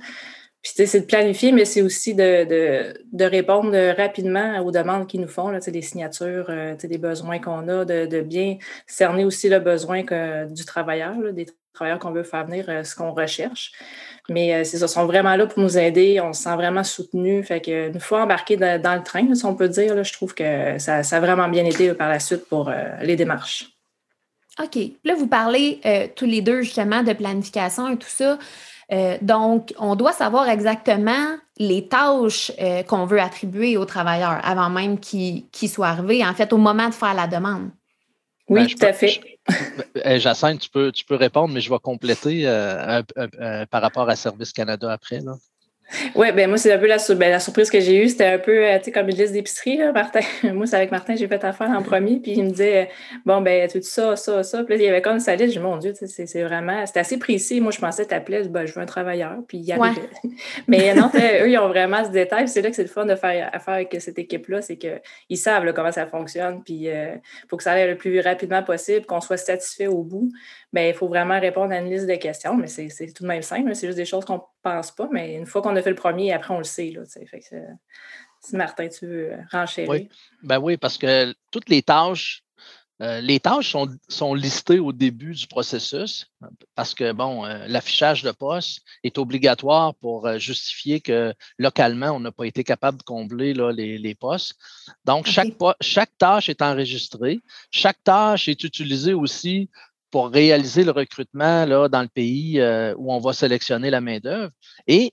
Puis, 0.62 0.72
tu 0.76 0.86
c'est 0.86 1.00
de 1.00 1.06
planifier, 1.06 1.52
mais 1.52 1.64
c'est 1.64 1.82
aussi 1.82 2.14
de, 2.14 2.44
de, 2.44 2.94
de, 3.12 3.24
répondre 3.24 3.74
rapidement 3.96 4.58
aux 4.60 4.70
demandes 4.70 5.06
qu'ils 5.06 5.22
nous 5.22 5.28
font, 5.28 5.48
là, 5.48 5.60
tu 5.60 5.70
des 5.70 5.82
signatures, 5.82 6.46
tu 6.46 6.80
sais, 6.80 6.88
des 6.88 6.98
besoins 6.98 7.38
qu'on 7.38 7.66
a, 7.68 7.84
de, 7.86 8.06
de, 8.06 8.20
bien 8.20 8.58
cerner 8.86 9.24
aussi 9.24 9.48
le 9.48 9.58
besoin 9.60 10.02
que, 10.04 10.52
du 10.52 10.64
travailleur, 10.66 11.16
des 11.32 11.46
travailleurs 11.72 11.98
qu'on 11.98 12.10
veut 12.10 12.22
faire 12.22 12.46
venir, 12.46 12.66
ce 12.84 12.94
qu'on 12.94 13.12
recherche. 13.12 13.72
Mais 14.30 14.54
euh, 14.54 14.64
c'est 14.64 14.78
ça, 14.78 14.88
sont 14.88 15.06
vraiment 15.06 15.34
là 15.34 15.46
pour 15.46 15.62
nous 15.62 15.76
aider. 15.76 16.20
On 16.20 16.32
se 16.32 16.42
sent 16.42 16.54
vraiment 16.54 16.84
soutenu. 16.84 17.42
Fait 17.42 17.60
que 17.60 17.88
une 17.88 18.00
fois 18.00 18.22
embarqué 18.22 18.56
dans, 18.56 18.94
le 18.94 19.02
train, 19.02 19.34
si 19.34 19.44
on 19.44 19.54
peut 19.54 19.68
dire, 19.68 20.02
je 20.02 20.12
trouve 20.12 20.34
que 20.34 20.78
ça, 20.78 20.98
a 20.98 21.20
vraiment 21.20 21.48
bien 21.48 21.64
aidé 21.64 21.92
par 21.94 22.08
la 22.08 22.20
suite 22.20 22.48
pour 22.48 22.68
euh, 22.68 22.74
les 23.02 23.16
démarches. 23.16 23.66
OK. 24.62 24.78
Là, 25.04 25.14
vous 25.14 25.26
parlez 25.26 25.80
euh, 25.84 26.06
tous 26.14 26.26
les 26.26 26.42
deux 26.42 26.62
justement 26.62 27.02
de 27.02 27.12
planification 27.12 27.88
et 27.88 27.96
tout 27.96 28.08
ça. 28.08 28.38
donc, 29.22 29.72
on 29.78 29.94
doit 29.94 30.12
savoir 30.12 30.48
exactement 30.48 31.36
les 31.58 31.86
tâches 31.86 32.50
qu'on 32.88 33.06
veut 33.06 33.20
attribuer 33.20 33.76
aux 33.76 33.84
travailleurs 33.84 34.40
avant 34.42 34.68
même 34.68 34.98
qu'ils 34.98 35.68
soient 35.68 35.88
arrivés, 35.88 36.24
en 36.24 36.34
fait, 36.34 36.52
au 36.52 36.56
moment 36.56 36.88
de 36.88 36.94
faire 36.94 37.14
la 37.14 37.28
demande. 37.28 37.70
Oui, 38.50 38.62
ben, 38.62 38.66
tout 38.66 38.84
à 38.84 38.92
fait. 38.92 39.20
Eh, 40.04 40.20
Jacinthe, 40.20 40.60
tu 40.60 40.70
peux, 40.70 40.92
tu 40.92 41.04
peux 41.04 41.14
répondre, 41.14 41.54
mais 41.54 41.60
je 41.60 41.70
vais 41.70 41.78
compléter 41.78 42.46
euh, 42.46 43.02
par 43.70 43.80
rapport 43.80 44.08
à 44.08 44.16
Service 44.16 44.52
Canada 44.52 44.92
après. 44.92 45.20
Là. 45.20 45.36
Oui, 46.14 46.32
ben 46.32 46.48
moi, 46.48 46.58
c'est 46.58 46.72
un 46.72 46.78
peu 46.78 46.86
la, 46.86 46.98
ben, 47.16 47.30
la 47.30 47.40
surprise 47.40 47.70
que 47.70 47.80
j'ai 47.80 48.02
eue. 48.02 48.08
C'était 48.08 48.26
un 48.26 48.38
peu 48.38 48.64
euh, 48.64 48.78
comme 48.92 49.08
une 49.08 49.16
liste 49.16 49.32
d'épicerie, 49.32 49.78
Martin. 49.92 50.20
moi, 50.52 50.66
c'est 50.66 50.76
avec 50.76 50.90
Martin, 50.90 51.14
j'ai 51.16 51.28
fait 51.28 51.42
affaire 51.44 51.70
en 51.70 51.82
premier, 51.82 52.20
puis 52.20 52.32
il 52.32 52.44
me 52.44 52.50
disait 52.50 52.88
Bon, 53.24 53.40
ben, 53.40 53.68
tout 53.68 53.80
ça, 53.82 54.16
ça, 54.16 54.42
ça? 54.42 54.64
Puis 54.64 54.74
là, 54.74 54.82
il 54.82 54.86
y 54.86 54.88
avait 54.88 55.02
comme 55.02 55.20
sa 55.20 55.34
liste. 55.34 55.54
Je 55.54 55.58
dis 55.58 55.64
Mon 55.64 55.76
Dieu, 55.76 55.92
c'est 55.94 56.42
vraiment. 56.42 56.86
C'était 56.86 57.00
assez 57.00 57.18
précis. 57.18 57.60
Moi, 57.60 57.72
je 57.72 57.78
pensais 57.78 58.04
t'appeler, 58.04 58.48
ben, 58.48 58.66
je 58.66 58.74
veux 58.74 58.80
un 58.80 58.86
travailleur, 58.86 59.38
puis 59.46 59.58
il 59.58 59.64
y 59.64 59.72
arrivait. 59.72 60.08
Mais 60.68 60.94
non, 60.94 61.10
eux, 61.14 61.48
ils 61.48 61.58
ont 61.58 61.68
vraiment 61.68 62.04
ce 62.04 62.10
détail. 62.10 62.48
C'est 62.48 62.62
là 62.62 62.70
que 62.70 62.76
c'est 62.76 62.82
le 62.82 62.88
fun 62.88 63.06
de 63.06 63.14
faire 63.14 63.50
affaire 63.52 63.74
avec 63.74 63.96
cette 64.00 64.18
équipe-là, 64.18 64.62
c'est 64.62 64.76
qu'ils 64.76 65.38
savent 65.38 65.72
comment 65.72 65.92
ça 65.92 66.06
fonctionne, 66.06 66.62
puis 66.64 66.74
il 66.74 66.90
euh, 66.90 67.14
faut 67.48 67.56
que 67.56 67.62
ça 67.62 67.72
aille 67.72 67.88
le 67.88 67.96
plus 67.96 68.20
rapidement 68.20 68.62
possible, 68.62 69.06
qu'on 69.06 69.20
soit 69.20 69.36
satisfait 69.36 69.86
au 69.86 70.02
bout. 70.02 70.30
Ben, 70.72 70.88
il 70.88 70.94
faut 70.94 71.08
vraiment 71.08 71.40
répondre 71.40 71.72
à 71.72 71.78
une 71.78 71.90
liste 71.90 72.06
de 72.06 72.14
questions, 72.14 72.56
mais 72.56 72.68
c'est 72.68 73.12
tout 73.12 73.24
de 73.24 73.28
même 73.28 73.42
simple. 73.42 73.74
C'est 73.74 73.88
juste 73.88 73.98
des 73.98 74.04
choses 74.04 74.24
qu'on 74.24 74.36
ne 74.36 74.40
pense 74.62 74.92
pas, 74.92 75.08
mais 75.10 75.34
une 75.34 75.46
fois 75.46 75.62
qu'on 75.62 75.74
a 75.74 75.82
fait 75.82 75.90
le 75.90 75.96
premier, 75.96 76.32
après, 76.32 76.54
on 76.54 76.58
le 76.58 76.64
sait. 76.64 76.90
Là, 76.90 77.02
fait 77.06 77.40
que, 77.40 77.56
si 78.40 78.56
Martin, 78.56 78.88
tu 78.88 79.06
veux 79.06 79.32
renchérir. 79.50 79.90
Oui, 79.90 80.08
ben 80.42 80.58
oui 80.58 80.76
parce 80.76 80.96
que 80.96 81.34
toutes 81.50 81.68
les 81.68 81.82
tâches, 81.82 82.44
euh, 83.02 83.20
les 83.20 83.40
tâches 83.40 83.70
sont, 83.72 83.88
sont, 84.08 84.34
listées 84.34 84.78
au 84.78 84.92
début 84.92 85.34
du 85.34 85.46
processus 85.46 86.30
parce 86.74 86.94
que, 86.94 87.12
bon, 87.12 87.46
euh, 87.46 87.64
l'affichage 87.66 88.22
de 88.22 88.30
poste 88.30 88.82
est 89.02 89.16
obligatoire 89.16 89.94
pour 89.94 90.26
euh, 90.26 90.38
justifier 90.38 91.00
que 91.00 91.32
localement, 91.58 92.10
on 92.10 92.20
n'a 92.20 92.30
pas 92.30 92.44
été 92.44 92.62
capable 92.62 92.98
de 92.98 93.02
combler 93.02 93.54
là, 93.54 93.72
les, 93.72 93.96
les, 93.96 94.14
postes. 94.14 94.54
Donc, 95.06 95.26
chaque, 95.26 95.54
chaque 95.80 96.16
tâche 96.18 96.50
est 96.50 96.60
enregistrée. 96.60 97.40
Chaque 97.70 98.02
tâche 98.04 98.48
est 98.48 98.64
utilisée 98.64 99.14
aussi 99.14 99.70
pour 100.10 100.30
réaliser 100.30 100.84
le 100.84 100.90
recrutement 100.90 101.64
là, 101.64 101.88
dans 101.88 102.02
le 102.02 102.08
pays 102.08 102.60
euh, 102.60 102.94
où 102.98 103.12
on 103.12 103.18
va 103.18 103.32
sélectionner 103.32 103.90
la 103.90 104.00
main-d'œuvre. 104.00 104.50
Et 104.86 105.12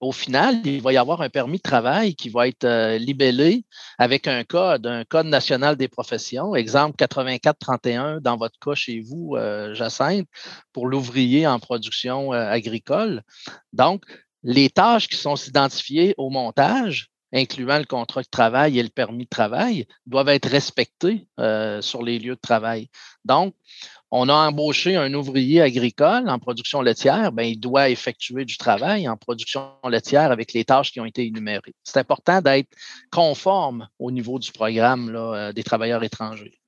au 0.00 0.12
final, 0.12 0.60
il 0.64 0.82
va 0.82 0.92
y 0.92 0.98
avoir 0.98 1.22
un 1.22 1.30
permis 1.30 1.56
de 1.56 1.62
travail 1.62 2.14
qui 2.14 2.28
va 2.28 2.46
être 2.46 2.64
euh, 2.64 2.98
libellé 2.98 3.64
avec 3.98 4.28
un 4.28 4.44
code, 4.44 4.86
un 4.86 5.04
code 5.04 5.26
national 5.26 5.76
des 5.76 5.88
professions, 5.88 6.54
exemple 6.54 6.96
8431 6.96 8.20
dans 8.20 8.36
votre 8.36 8.58
cas 8.58 8.74
chez 8.74 9.00
vous, 9.00 9.36
euh, 9.36 9.74
Jacinthe, 9.74 10.28
pour 10.72 10.86
l'ouvrier 10.86 11.46
en 11.46 11.58
production 11.58 12.32
agricole. 12.32 13.22
Donc, 13.72 14.04
les 14.42 14.68
tâches 14.68 15.08
qui 15.08 15.16
sont 15.16 15.34
identifiées 15.34 16.14
au 16.18 16.28
montage, 16.28 17.08
incluant 17.32 17.78
le 17.78 17.84
contrat 17.84 18.22
de 18.22 18.28
travail 18.28 18.78
et 18.78 18.82
le 18.82 18.90
permis 18.90 19.24
de 19.24 19.30
travail, 19.30 19.86
doivent 20.04 20.28
être 20.28 20.48
respectées 20.48 21.26
sur 21.80 22.02
les 22.02 22.18
lieux 22.18 22.36
de 22.36 22.40
travail. 22.40 22.88
Donc, 23.24 23.54
on 24.10 24.28
a 24.28 24.34
embauché 24.34 24.96
un 24.96 25.12
ouvrier 25.14 25.60
agricole 25.60 26.28
en 26.28 26.38
production 26.38 26.80
laitière, 26.80 27.32
ben, 27.32 27.42
il 27.42 27.58
doit 27.58 27.90
effectuer 27.90 28.44
du 28.44 28.56
travail 28.56 29.08
en 29.08 29.16
production 29.16 29.72
laitière 29.88 30.30
avec 30.30 30.52
les 30.52 30.64
tâches 30.64 30.92
qui 30.92 31.00
ont 31.00 31.04
été 31.04 31.26
énumérées. 31.26 31.74
C'est 31.82 31.98
important 31.98 32.40
d'être 32.40 32.68
conforme 33.10 33.88
au 33.98 34.10
niveau 34.10 34.38
du 34.38 34.52
programme 34.52 35.12
euh, 35.14 35.52
des 35.52 35.64
travailleurs 35.64 36.04
étrangers. 36.04 36.58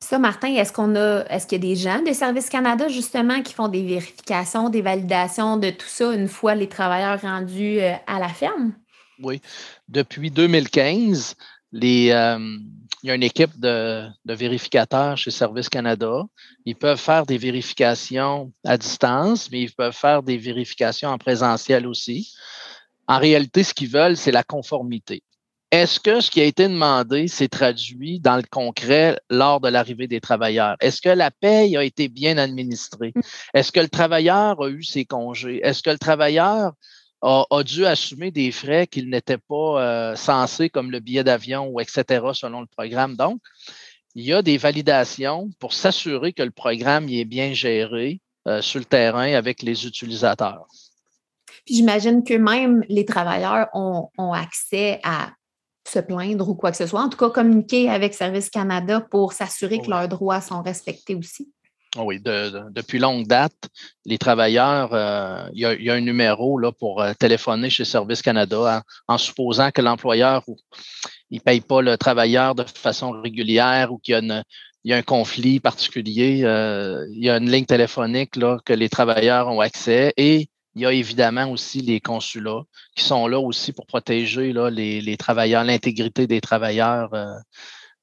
Ça, 0.00 0.18
Martin, 0.18 0.54
est-ce 0.54 0.72
qu'on 0.72 0.94
a 0.94 1.24
est-ce 1.30 1.46
qu'il 1.46 1.64
y 1.64 1.66
a 1.72 1.74
des 1.74 1.80
gens 1.80 2.02
de 2.02 2.12
Service 2.12 2.50
Canada, 2.50 2.86
justement, 2.88 3.42
qui 3.42 3.54
font 3.54 3.68
des 3.68 3.82
vérifications, 3.82 4.68
des 4.68 4.82
validations 4.82 5.56
de 5.56 5.70
tout 5.70 5.88
ça 5.88 6.12
une 6.12 6.28
fois 6.28 6.54
les 6.54 6.68
travailleurs 6.68 7.20
rendus 7.20 7.80
euh, 7.80 7.94
à 8.06 8.18
la 8.18 8.28
ferme? 8.28 8.74
Oui. 9.22 9.40
Depuis 9.88 10.30
2015, 10.30 11.34
les, 11.76 12.10
euh, 12.10 12.38
il 13.02 13.08
y 13.08 13.10
a 13.10 13.14
une 13.14 13.22
équipe 13.22 13.58
de, 13.58 14.08
vérificateurs 14.24 15.16
chez 15.16 15.30
Service 15.30 15.68
Canada. 15.68 16.22
Ils 16.64 16.74
peuvent 16.74 16.98
faire 16.98 17.26
des 17.26 17.38
vérifications 17.38 18.52
à 18.64 18.76
distance, 18.78 19.50
mais 19.50 19.62
ils 19.62 19.72
peuvent 19.72 19.94
faire 19.94 20.22
des 20.22 20.38
vérifications 20.38 21.10
en 21.10 21.18
présentiel 21.18 21.86
aussi. 21.86 22.32
En 23.06 23.18
réalité, 23.18 23.62
ce 23.62 23.74
qu'ils 23.74 23.90
veulent, 23.90 24.16
c'est 24.16 24.32
la 24.32 24.42
conformité. 24.42 25.22
est-ce 25.70 26.00
que 26.00 26.20
ce 26.20 26.30
qui 26.30 26.40
a 26.40 26.44
été 26.44 26.68
demandé 26.68 27.28
s'est 27.28 27.48
traduit 27.48 28.18
dans 28.20 28.36
le 28.36 28.44
concret 28.50 29.18
lors 29.28 29.60
de 29.60 29.68
l'arrivée 29.68 30.08
des 30.08 30.20
travailleurs? 30.20 30.76
Est-ce 30.80 31.02
que 31.02 31.10
la 31.10 31.30
paye 31.30 31.76
a 31.76 31.84
été 31.84 32.08
bien 32.08 32.38
administrée? 32.38 33.12
Mm. 33.14 33.20
Est-ce 33.54 33.72
que 33.72 33.80
le 33.80 33.88
travailleur 33.88 34.62
a 34.62 34.68
eu 34.68 34.82
ses 34.82 35.04
congés? 35.04 35.60
Est-ce 35.62 35.82
que 35.82 35.90
le 35.90 35.98
travailleur 35.98 36.72
a, 37.26 37.62
dû 37.64 37.84
assumer 37.84 38.30
des 38.30 38.52
frais 38.52 38.86
qu'il 38.86 39.10
n'était 39.10 39.38
pas 39.38 39.82
euh, 39.82 40.16
censé, 40.16 40.70
comme 40.70 40.90
le 40.90 41.00
billet 41.00 41.24
d'avion 41.24 41.68
ou 41.68 41.80
etc., 41.80 42.04
selon 42.32 42.60
le 42.60 42.66
programme? 42.66 43.16
Donc, 43.16 43.40
il 44.14 44.24
y 44.24 44.32
a 44.32 44.42
des 44.42 44.56
validations 44.56 45.50
pour 45.58 45.72
s'assurer 45.72 46.32
que 46.32 46.42
le 46.42 46.50
programme 46.50 47.08
y 47.08 47.20
est 47.20 47.24
bien 47.24 47.52
géré 47.52 48.20
euh, 48.46 48.62
sur 48.62 48.78
le 48.78 48.84
terrain 48.84 49.34
avec 49.34 49.62
les 49.62 49.86
utilisateurs. 49.86 50.66
Puis 51.64 51.76
j'imagine 51.76 52.22
que 52.22 52.34
même 52.34 52.84
les 52.88 53.04
travailleurs 53.04 53.68
ont, 53.74 54.08
ont 54.16 54.32
accès 54.32 55.00
à 55.02 55.32
se 55.86 55.98
plaindre 55.98 56.48
ou 56.48 56.54
quoi 56.54 56.70
que 56.70 56.76
ce 56.76 56.86
soit. 56.86 57.02
En 57.02 57.08
tout 57.08 57.18
cas, 57.18 57.30
communiquer 57.30 57.90
avec 57.90 58.14
Service 58.14 58.50
Canada 58.50 59.00
pour 59.00 59.32
s'assurer 59.32 59.80
que 59.80 59.90
leurs 59.90 60.08
droits 60.08 60.40
sont 60.40 60.62
respectés 60.62 61.14
aussi. 61.14 61.52
Ah 61.98 62.02
oui, 62.04 62.20
depuis 62.20 62.98
longue 62.98 63.26
date, 63.26 63.70
les 64.04 64.18
travailleurs, 64.18 64.92
euh, 64.92 65.48
il, 65.54 65.60
y 65.60 65.90
a, 65.90 65.94
un 65.94 66.00
numéro 66.00 66.58
là, 66.58 66.70
pour 66.70 67.00
euh, 67.00 67.14
téléphoner 67.18 67.70
chez 67.70 67.86
Service 67.86 68.20
Canada 68.20 68.82
en, 69.08 69.18
supposant 69.18 69.70
que 69.70 69.80
l'employeur 69.80 70.44
ne 71.30 71.38
paye 71.38 71.62
pas 71.62 71.80
le 71.80 71.96
travailleur 71.96 72.54
de 72.54 72.64
façon 72.64 73.12
régulière 73.12 73.92
ou 73.92 73.98
qu'il 73.98 74.42
y 74.84 74.92
a, 74.92 74.96
un 74.96 75.02
conflit 75.02 75.58
particulier. 75.58 76.42
Euh, 76.44 77.06
il 77.12 77.24
y 77.24 77.30
a 77.30 77.38
une 77.38 77.50
ligne 77.50 77.64
téléphonique 77.64 78.36
là, 78.36 78.58
que 78.64 78.74
les 78.74 78.90
travailleurs 78.90 79.48
ont 79.48 79.60
accès 79.60 80.12
et 80.18 80.48
il 80.74 80.82
y 80.82 80.86
a 80.86 80.92
évidemment 80.92 81.50
aussi 81.50 81.80
les 81.80 82.00
consulats 82.00 82.62
qui 82.94 83.04
sont 83.04 83.26
là 83.26 83.40
aussi 83.40 83.72
pour 83.72 83.86
protéger 83.86 84.52
là, 84.52 84.68
les, 84.68 85.16
travailleurs, 85.16 85.64
l'intégrité 85.64 86.26
des 86.26 86.42
travailleurs 86.42 87.14
euh, 87.14 87.34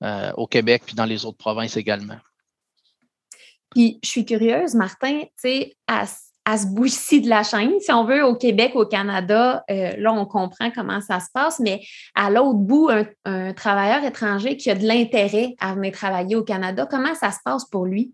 euh, 0.03 0.31
au 0.35 0.47
Québec 0.47 0.81
puis 0.83 0.95
dans 0.95 1.05
les 1.05 1.25
autres 1.25 1.37
provinces 1.37 1.77
également. 1.77 2.17
Puis 3.73 3.99
je 4.03 4.09
suis 4.09 4.25
curieuse, 4.25 4.75
Martin, 4.75 5.21
tu 5.21 5.29
sais, 5.37 5.75
à, 5.87 6.05
ce 6.05 6.65
bout-ci 6.67 7.21
de 7.21 7.29
la 7.29 7.43
chaîne, 7.43 7.79
si 7.79 7.91
on 7.91 8.05
veut, 8.05 8.23
au 8.25 8.35
Québec, 8.35 8.73
au 8.75 8.85
Canada, 8.85 9.63
euh, 9.69 9.91
là, 9.97 10.13
on 10.13 10.25
comprend 10.25 10.71
comment 10.71 10.99
ça 10.99 11.19
se 11.19 11.27
passe, 11.33 11.59
mais 11.59 11.81
à 12.15 12.29
l'autre 12.29 12.59
bout, 12.59 12.89
un 13.25 13.53
travailleur 13.53 14.03
étranger 14.03 14.57
qui 14.57 14.69
a 14.69 14.75
de 14.75 14.85
l'intérêt 14.85 15.55
à 15.59 15.73
venir 15.73 15.93
travailler 15.93 16.35
au 16.35 16.43
Canada, 16.43 16.87
comment 16.89 17.15
ça 17.15 17.31
se 17.31 17.39
passe 17.45 17.65
pour 17.65 17.85
lui? 17.85 18.13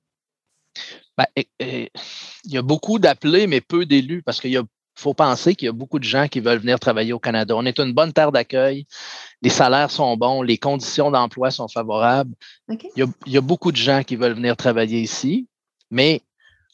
Ben, 1.17 1.25
il 1.59 1.89
y 2.45 2.57
a 2.57 2.61
beaucoup 2.61 2.99
d'appelés, 2.99 3.47
mais 3.47 3.61
peu 3.61 3.85
d'élus, 3.85 4.21
parce 4.21 4.39
qu'il 4.39 4.51
faut 4.99 5.13
penser 5.13 5.55
qu'il 5.55 5.67
y 5.67 5.69
a 5.69 5.73
beaucoup 5.73 5.99
de 5.99 6.03
gens 6.03 6.27
qui 6.27 6.39
veulent 6.39 6.59
venir 6.59 6.79
travailler 6.79 7.13
au 7.13 7.19
Canada. 7.19 7.55
On 7.55 7.65
est 7.65 7.79
une 7.79 7.93
bonne 7.93 8.13
terre 8.13 8.31
d'accueil, 8.31 8.85
les 9.41 9.49
salaires 9.49 9.91
sont 9.91 10.15
bons, 10.17 10.41
les 10.41 10.57
conditions 10.57 11.09
d'emploi 11.09 11.51
sont 11.51 11.67
favorables. 11.67 12.33
Il, 12.95 13.07
y 13.25 13.37
a, 13.37 13.41
beaucoup 13.41 13.71
de 13.71 13.77
gens 13.77 14.03
qui 14.03 14.15
veulent 14.15 14.33
venir 14.33 14.57
travailler 14.57 14.99
ici, 14.99 15.47
mais 15.89 16.21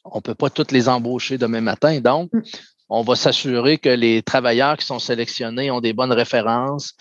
on 0.04 0.18
ne 0.18 0.22
peut 0.22 0.36
pas 0.36 0.50
tous 0.50 0.72
les 0.72 0.90
embaucher 0.90 1.38
demain 1.38 1.62
matin. 1.62 2.00
Donc, 2.00 2.34
mm. 2.34 2.42
on 2.90 3.04
va 3.04 3.16
s'assurer 3.16 3.78
que 3.78 3.90
les 3.90 4.24
travailleurs 4.24 4.78
qui 4.78 4.86
sont 4.86 5.00
sélectionnés 5.00 5.70
ont 5.70 5.82
des 5.82 5.94
bonnes 5.94 6.14
références, 6.14 6.96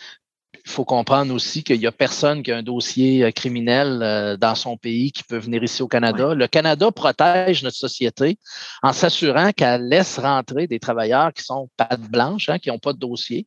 il 0.67 0.71
faut 0.71 0.85
comprendre 0.85 1.35
aussi 1.35 1.63
qu'il 1.63 1.79
n'y 1.79 1.87
a 1.87 1.93
personne 1.93 2.43
qui 2.43 2.51
a 2.51 2.57
un 2.57 2.63
dossier 2.63 3.25
euh, 3.25 3.31
criminel 3.31 4.01
euh, 4.03 4.37
dans 4.37 4.55
son 4.55 4.77
pays 4.77 5.13
qui 5.13 5.23
peut 5.23 5.37
venir 5.37 5.63
ici 5.63 5.83
au 5.83 5.89
Canada. 5.89 6.35
Le 6.35 6.47
Canada 6.47 6.91
protège 6.91 7.63
notre 7.63 7.77
société 7.77 8.39
en 8.83 8.93
s'assurant 8.93 9.53
qu'elle 9.53 9.89
laisse 9.89 10.19
rentrer 10.19 10.67
des 10.67 10.81
travailleurs 10.81 11.33
qui 11.35 11.45
sont 11.45 11.69
pattes 11.77 12.09
blanches, 12.11 12.49
hein, 12.49 12.59
qui 12.59 12.71
n'ont 12.71 12.79
pas 12.79 12.95
de 12.95 12.99
dossier. 12.99 13.47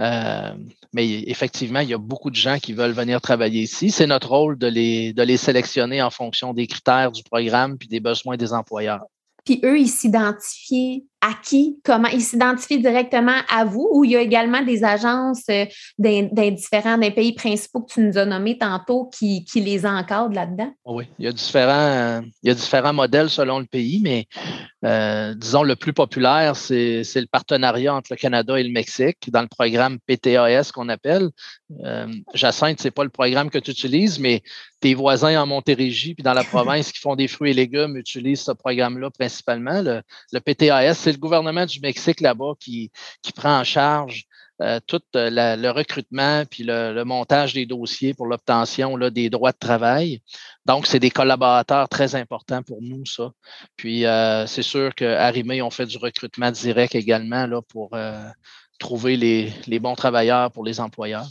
Euh, 0.00 0.52
mais 0.92 1.22
effectivement, 1.26 1.80
il 1.80 1.88
y 1.88 1.94
a 1.94 1.98
beaucoup 1.98 2.30
de 2.30 2.36
gens 2.36 2.58
qui 2.58 2.72
veulent 2.72 2.92
venir 2.92 3.20
travailler 3.20 3.62
ici. 3.62 3.90
C'est 3.90 4.06
notre 4.06 4.30
rôle 4.30 4.58
de 4.58 4.66
les, 4.66 5.12
de 5.12 5.22
les 5.22 5.36
sélectionner 5.36 6.00
en 6.00 6.10
fonction 6.10 6.54
des 6.54 6.66
critères 6.66 7.12
du 7.12 7.22
programme 7.22 7.76
puis 7.76 7.88
des 7.88 8.00
besoins 8.00 8.36
des 8.36 8.52
employeurs. 8.52 9.04
Puis 9.44 9.60
eux, 9.64 9.78
ils 9.78 9.88
s'identifient 9.88 11.06
à 11.26 11.34
qui, 11.42 11.80
comment 11.84 12.08
ils 12.08 12.22
s'identifient 12.22 12.78
directement 12.78 13.38
à 13.48 13.64
vous 13.64 13.88
ou 13.92 14.04
il 14.04 14.12
y 14.12 14.16
a 14.16 14.20
également 14.20 14.62
des 14.62 14.84
agences 14.84 15.42
euh, 15.50 15.64
d'un 15.98 16.50
différents 16.52 16.98
des 16.98 17.10
pays 17.10 17.32
principaux 17.32 17.80
que 17.80 17.94
tu 17.94 18.00
nous 18.00 18.16
as 18.16 18.24
nommés 18.24 18.58
tantôt 18.58 19.10
qui, 19.12 19.44
qui 19.44 19.60
les 19.60 19.84
encadrent 19.84 20.32
là-dedans? 20.32 20.72
Oui, 20.84 21.08
il 21.18 21.24
y, 21.24 21.28
a 21.28 21.32
différents, 21.32 22.22
il 22.42 22.48
y 22.48 22.50
a 22.50 22.54
différents 22.54 22.92
modèles 22.92 23.28
selon 23.28 23.58
le 23.58 23.64
pays, 23.64 24.00
mais 24.04 24.26
euh, 24.84 25.34
disons 25.34 25.64
le 25.64 25.74
plus 25.74 25.92
populaire, 25.92 26.54
c'est 26.54 27.02
le 27.02 27.26
partenariat 27.26 27.92
entre 27.92 28.12
le 28.12 28.16
Canada 28.16 28.58
et 28.60 28.62
le 28.62 28.70
Mexique 28.70 29.28
dans 29.32 29.42
le 29.42 29.48
programme 29.48 29.98
PTAS 30.06 30.70
qu'on 30.72 30.88
appelle. 30.88 31.30
Euh, 31.84 32.06
Jacinthe, 32.34 32.80
ce 32.80 32.84
n'est 32.84 32.92
pas 32.92 33.02
le 33.02 33.10
programme 33.10 33.50
que 33.50 33.58
tu 33.58 33.72
utilises, 33.72 34.20
mais 34.20 34.42
tes 34.80 34.94
voisins 34.94 35.42
en 35.42 35.46
Montérégie 35.46 36.14
puis 36.14 36.22
dans 36.22 36.34
la 36.34 36.44
province 36.54 36.92
qui 36.92 37.00
font 37.00 37.16
des 37.16 37.26
fruits 37.26 37.50
et 37.50 37.54
légumes 37.54 37.96
utilisent 37.96 38.42
ce 38.42 38.52
programme-là 38.52 39.10
principalement. 39.10 39.82
Le, 39.82 40.02
le 40.32 40.40
PTAS, 40.40 40.94
c'est 40.94 41.15
le 41.16 41.20
gouvernement 41.20 41.66
du 41.66 41.80
Mexique 41.80 42.20
là-bas 42.20 42.52
qui, 42.60 42.90
qui 43.22 43.32
prend 43.32 43.58
en 43.58 43.64
charge 43.64 44.26
euh, 44.62 44.80
tout 44.86 45.02
euh, 45.16 45.28
le 45.30 45.70
recrutement 45.70 46.44
puis 46.50 46.64
le, 46.64 47.04
montage 47.04 47.52
des 47.52 47.66
dossiers 47.66 48.14
pour 48.14 48.24
l'obtention 48.24 48.96
des 49.10 49.28
droits 49.28 49.52
de 49.52 49.58
travail. 49.58 50.22
Donc, 50.64 50.86
c'est 50.86 50.98
des 50.98 51.10
collaborateurs 51.10 51.90
très 51.90 52.14
importants 52.14 52.62
pour 52.62 52.80
nous, 52.80 53.04
ça. 53.04 53.32
Puis, 53.76 54.06
euh, 54.06 54.46
c'est 54.46 54.62
sûr 54.62 54.94
qu'à 54.94 55.28
Rimé, 55.28 55.60
on 55.60 55.70
fait 55.70 55.84
du 55.84 55.98
recrutement 55.98 56.50
direct 56.50 56.94
également 56.94 57.46
là, 57.46 57.60
pour 57.60 57.90
trouver 58.78 59.18
les, 59.18 59.52
les, 59.66 59.78
bons 59.78 59.94
travailleurs 59.94 60.50
pour 60.50 60.64
les 60.64 60.80
employeurs. 60.80 61.28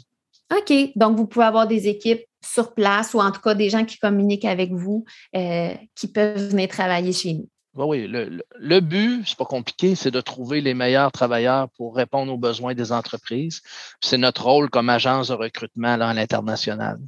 OK. 0.55 0.91
Donc, 0.95 1.17
vous 1.17 1.25
pouvez 1.25 1.45
avoir 1.45 1.65
des 1.65 1.87
équipes 1.87 2.23
sur 2.45 2.75
place 2.75 3.15
ou 3.15 3.21
en 3.21 3.31
tout 3.31 3.41
cas 3.41 3.55
des 3.55 3.71
gens 3.71 3.85
qui 3.85 3.97
communiquent 3.97 4.45
avec 4.45 4.71
vous 4.71 5.03
qui 5.33 6.07
peuvent 6.13 6.49
venir 6.49 6.67
travailler 6.67 7.11
chez 7.11 7.33
nous. 7.33 7.49
Oui, 7.75 8.07
le, 8.07 8.41
le, 8.57 8.79
but, 8.79 9.23
c'est 9.27 9.37
pas 9.37 9.45
compliqué, 9.45 9.95
c'est 9.95 10.11
de 10.11 10.21
trouver 10.21 10.61
les 10.61 10.73
meilleurs 10.73 11.11
travailleurs 11.11 11.67
pour 11.77 11.95
répondre 11.95 12.31
aux 12.31 12.37
besoins 12.37 12.73
des 12.73 12.91
entreprises. 12.93 13.61
C'est 13.99 14.17
notre 14.17 14.45
rôle 14.45 14.69
comme 14.69 14.89
agence 14.89 15.27
de 15.27 15.33
recrutement 15.33 15.99
à 15.99 16.13
l'international. 16.13 16.99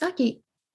OK. 0.00 0.22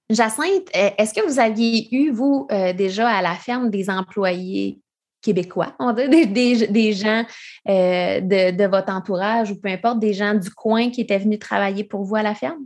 Jacinthe, 0.09 0.69
est-ce 0.73 1.13
que 1.13 1.25
vous 1.25 1.39
aviez 1.39 1.93
eu, 1.95 2.11
vous, 2.11 2.47
euh, 2.51 2.73
déjà 2.73 3.09
à 3.09 3.21
la 3.21 3.35
ferme, 3.35 3.69
des 3.69 3.89
employés 3.89 4.79
québécois, 5.21 5.75
on 5.79 5.93
va 5.93 6.07
dire, 6.07 6.27
des, 6.27 6.93
gens 6.93 7.25
euh, 7.67 8.21
de, 8.21 8.55
de, 8.55 8.65
votre 8.65 8.93
entourage 8.93 9.51
ou 9.51 9.59
peu 9.59 9.69
importe, 9.69 9.99
des 9.99 10.13
gens 10.13 10.33
du 10.33 10.49
coin 10.51 10.89
qui 10.89 11.01
étaient 11.01 11.17
venus 11.17 11.39
travailler 11.39 11.83
pour 11.83 12.03
vous 12.03 12.15
à 12.15 12.23
la 12.23 12.35
ferme? 12.35 12.63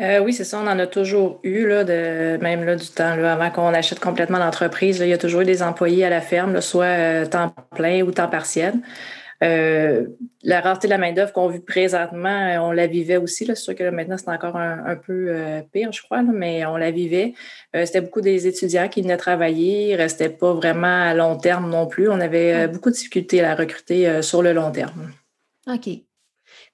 Euh, 0.00 0.20
oui, 0.20 0.32
c'est 0.32 0.44
ça. 0.44 0.60
On 0.60 0.66
en 0.66 0.78
a 0.78 0.86
toujours 0.86 1.40
eu, 1.42 1.66
là, 1.66 1.84
de, 1.84 2.38
même 2.42 2.64
là, 2.64 2.76
du 2.76 2.88
temps 2.88 3.12
avant 3.12 3.50
qu'on 3.50 3.72
achète 3.72 4.00
complètement 4.00 4.38
l'entreprise. 4.38 4.98
Il 4.98 5.08
y 5.08 5.12
a 5.12 5.18
toujours 5.18 5.40
eu 5.40 5.46
des 5.46 5.62
employés 5.62 6.04
à 6.04 6.10
la 6.10 6.20
ferme, 6.20 6.60
soit 6.60 6.84
euh, 6.84 7.26
temps 7.26 7.54
plein 7.74 8.02
ou 8.02 8.10
temps 8.10 8.28
partiel. 8.28 8.74
Euh, 9.44 10.06
la 10.42 10.60
rareté 10.62 10.86
de 10.86 10.92
la 10.92 10.98
main-d'œuvre 10.98 11.32
qu'on 11.32 11.48
vit 11.48 11.60
présentement, 11.60 12.56
on 12.66 12.72
la 12.72 12.86
vivait 12.86 13.16
aussi. 13.16 13.44
C'est 13.46 13.54
sûr 13.54 13.74
que 13.74 13.88
maintenant, 13.90 14.16
c'est 14.16 14.30
encore 14.30 14.56
un, 14.56 14.96
peu 14.96 15.30
pire, 15.72 15.92
je 15.92 16.02
crois, 16.02 16.22
mais 16.22 16.64
on 16.64 16.76
la 16.76 16.90
vivait. 16.90 17.34
C'était 17.74 18.00
beaucoup 18.00 18.22
des 18.22 18.46
étudiants 18.46 18.88
qui 18.88 19.02
venaient 19.02 19.18
travailler, 19.18 19.90
ils 19.90 19.92
ne 19.92 19.98
restaient 19.98 20.30
pas 20.30 20.54
vraiment 20.54 21.02
à 21.02 21.12
long 21.12 21.36
terme 21.36 21.68
non 21.68 21.86
plus. 21.86 22.08
On 22.08 22.18
avait 22.20 22.66
beaucoup 22.68 22.88
de 22.88 22.94
difficultés 22.94 23.40
à 23.40 23.42
la 23.42 23.54
recruter 23.54 24.22
sur 24.22 24.40
le 24.40 24.54
long 24.54 24.70
terme. 24.70 25.12
OK. 25.66 26.05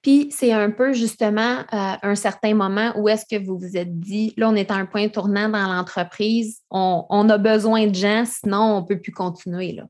Puis 0.03 0.27
c'est 0.31 0.51
un 0.51 0.69
peu 0.69 0.93
justement 0.93 1.59
à 1.71 1.97
un 2.05 2.15
certain 2.15 2.53
moment 2.53 2.91
où 2.97 3.07
est-ce 3.09 3.25
que 3.25 3.41
vous 3.43 3.57
vous 3.57 3.77
êtes 3.77 3.99
dit, 3.99 4.33
là, 4.37 4.49
on 4.49 4.55
est 4.55 4.69
à 4.69 4.75
un 4.75 4.85
point 4.85 5.07
tournant 5.07 5.49
dans 5.49 5.65
l'entreprise, 5.65 6.59
on, 6.69 7.29
a 7.29 7.37
besoin 7.37 7.87
de 7.87 7.95
gens, 7.95 8.25
sinon 8.25 8.59
on 8.59 8.81
ne 8.81 8.85
peut 8.85 8.99
plus 8.99 9.13
continuer. 9.13 9.71
Là. 9.71 9.83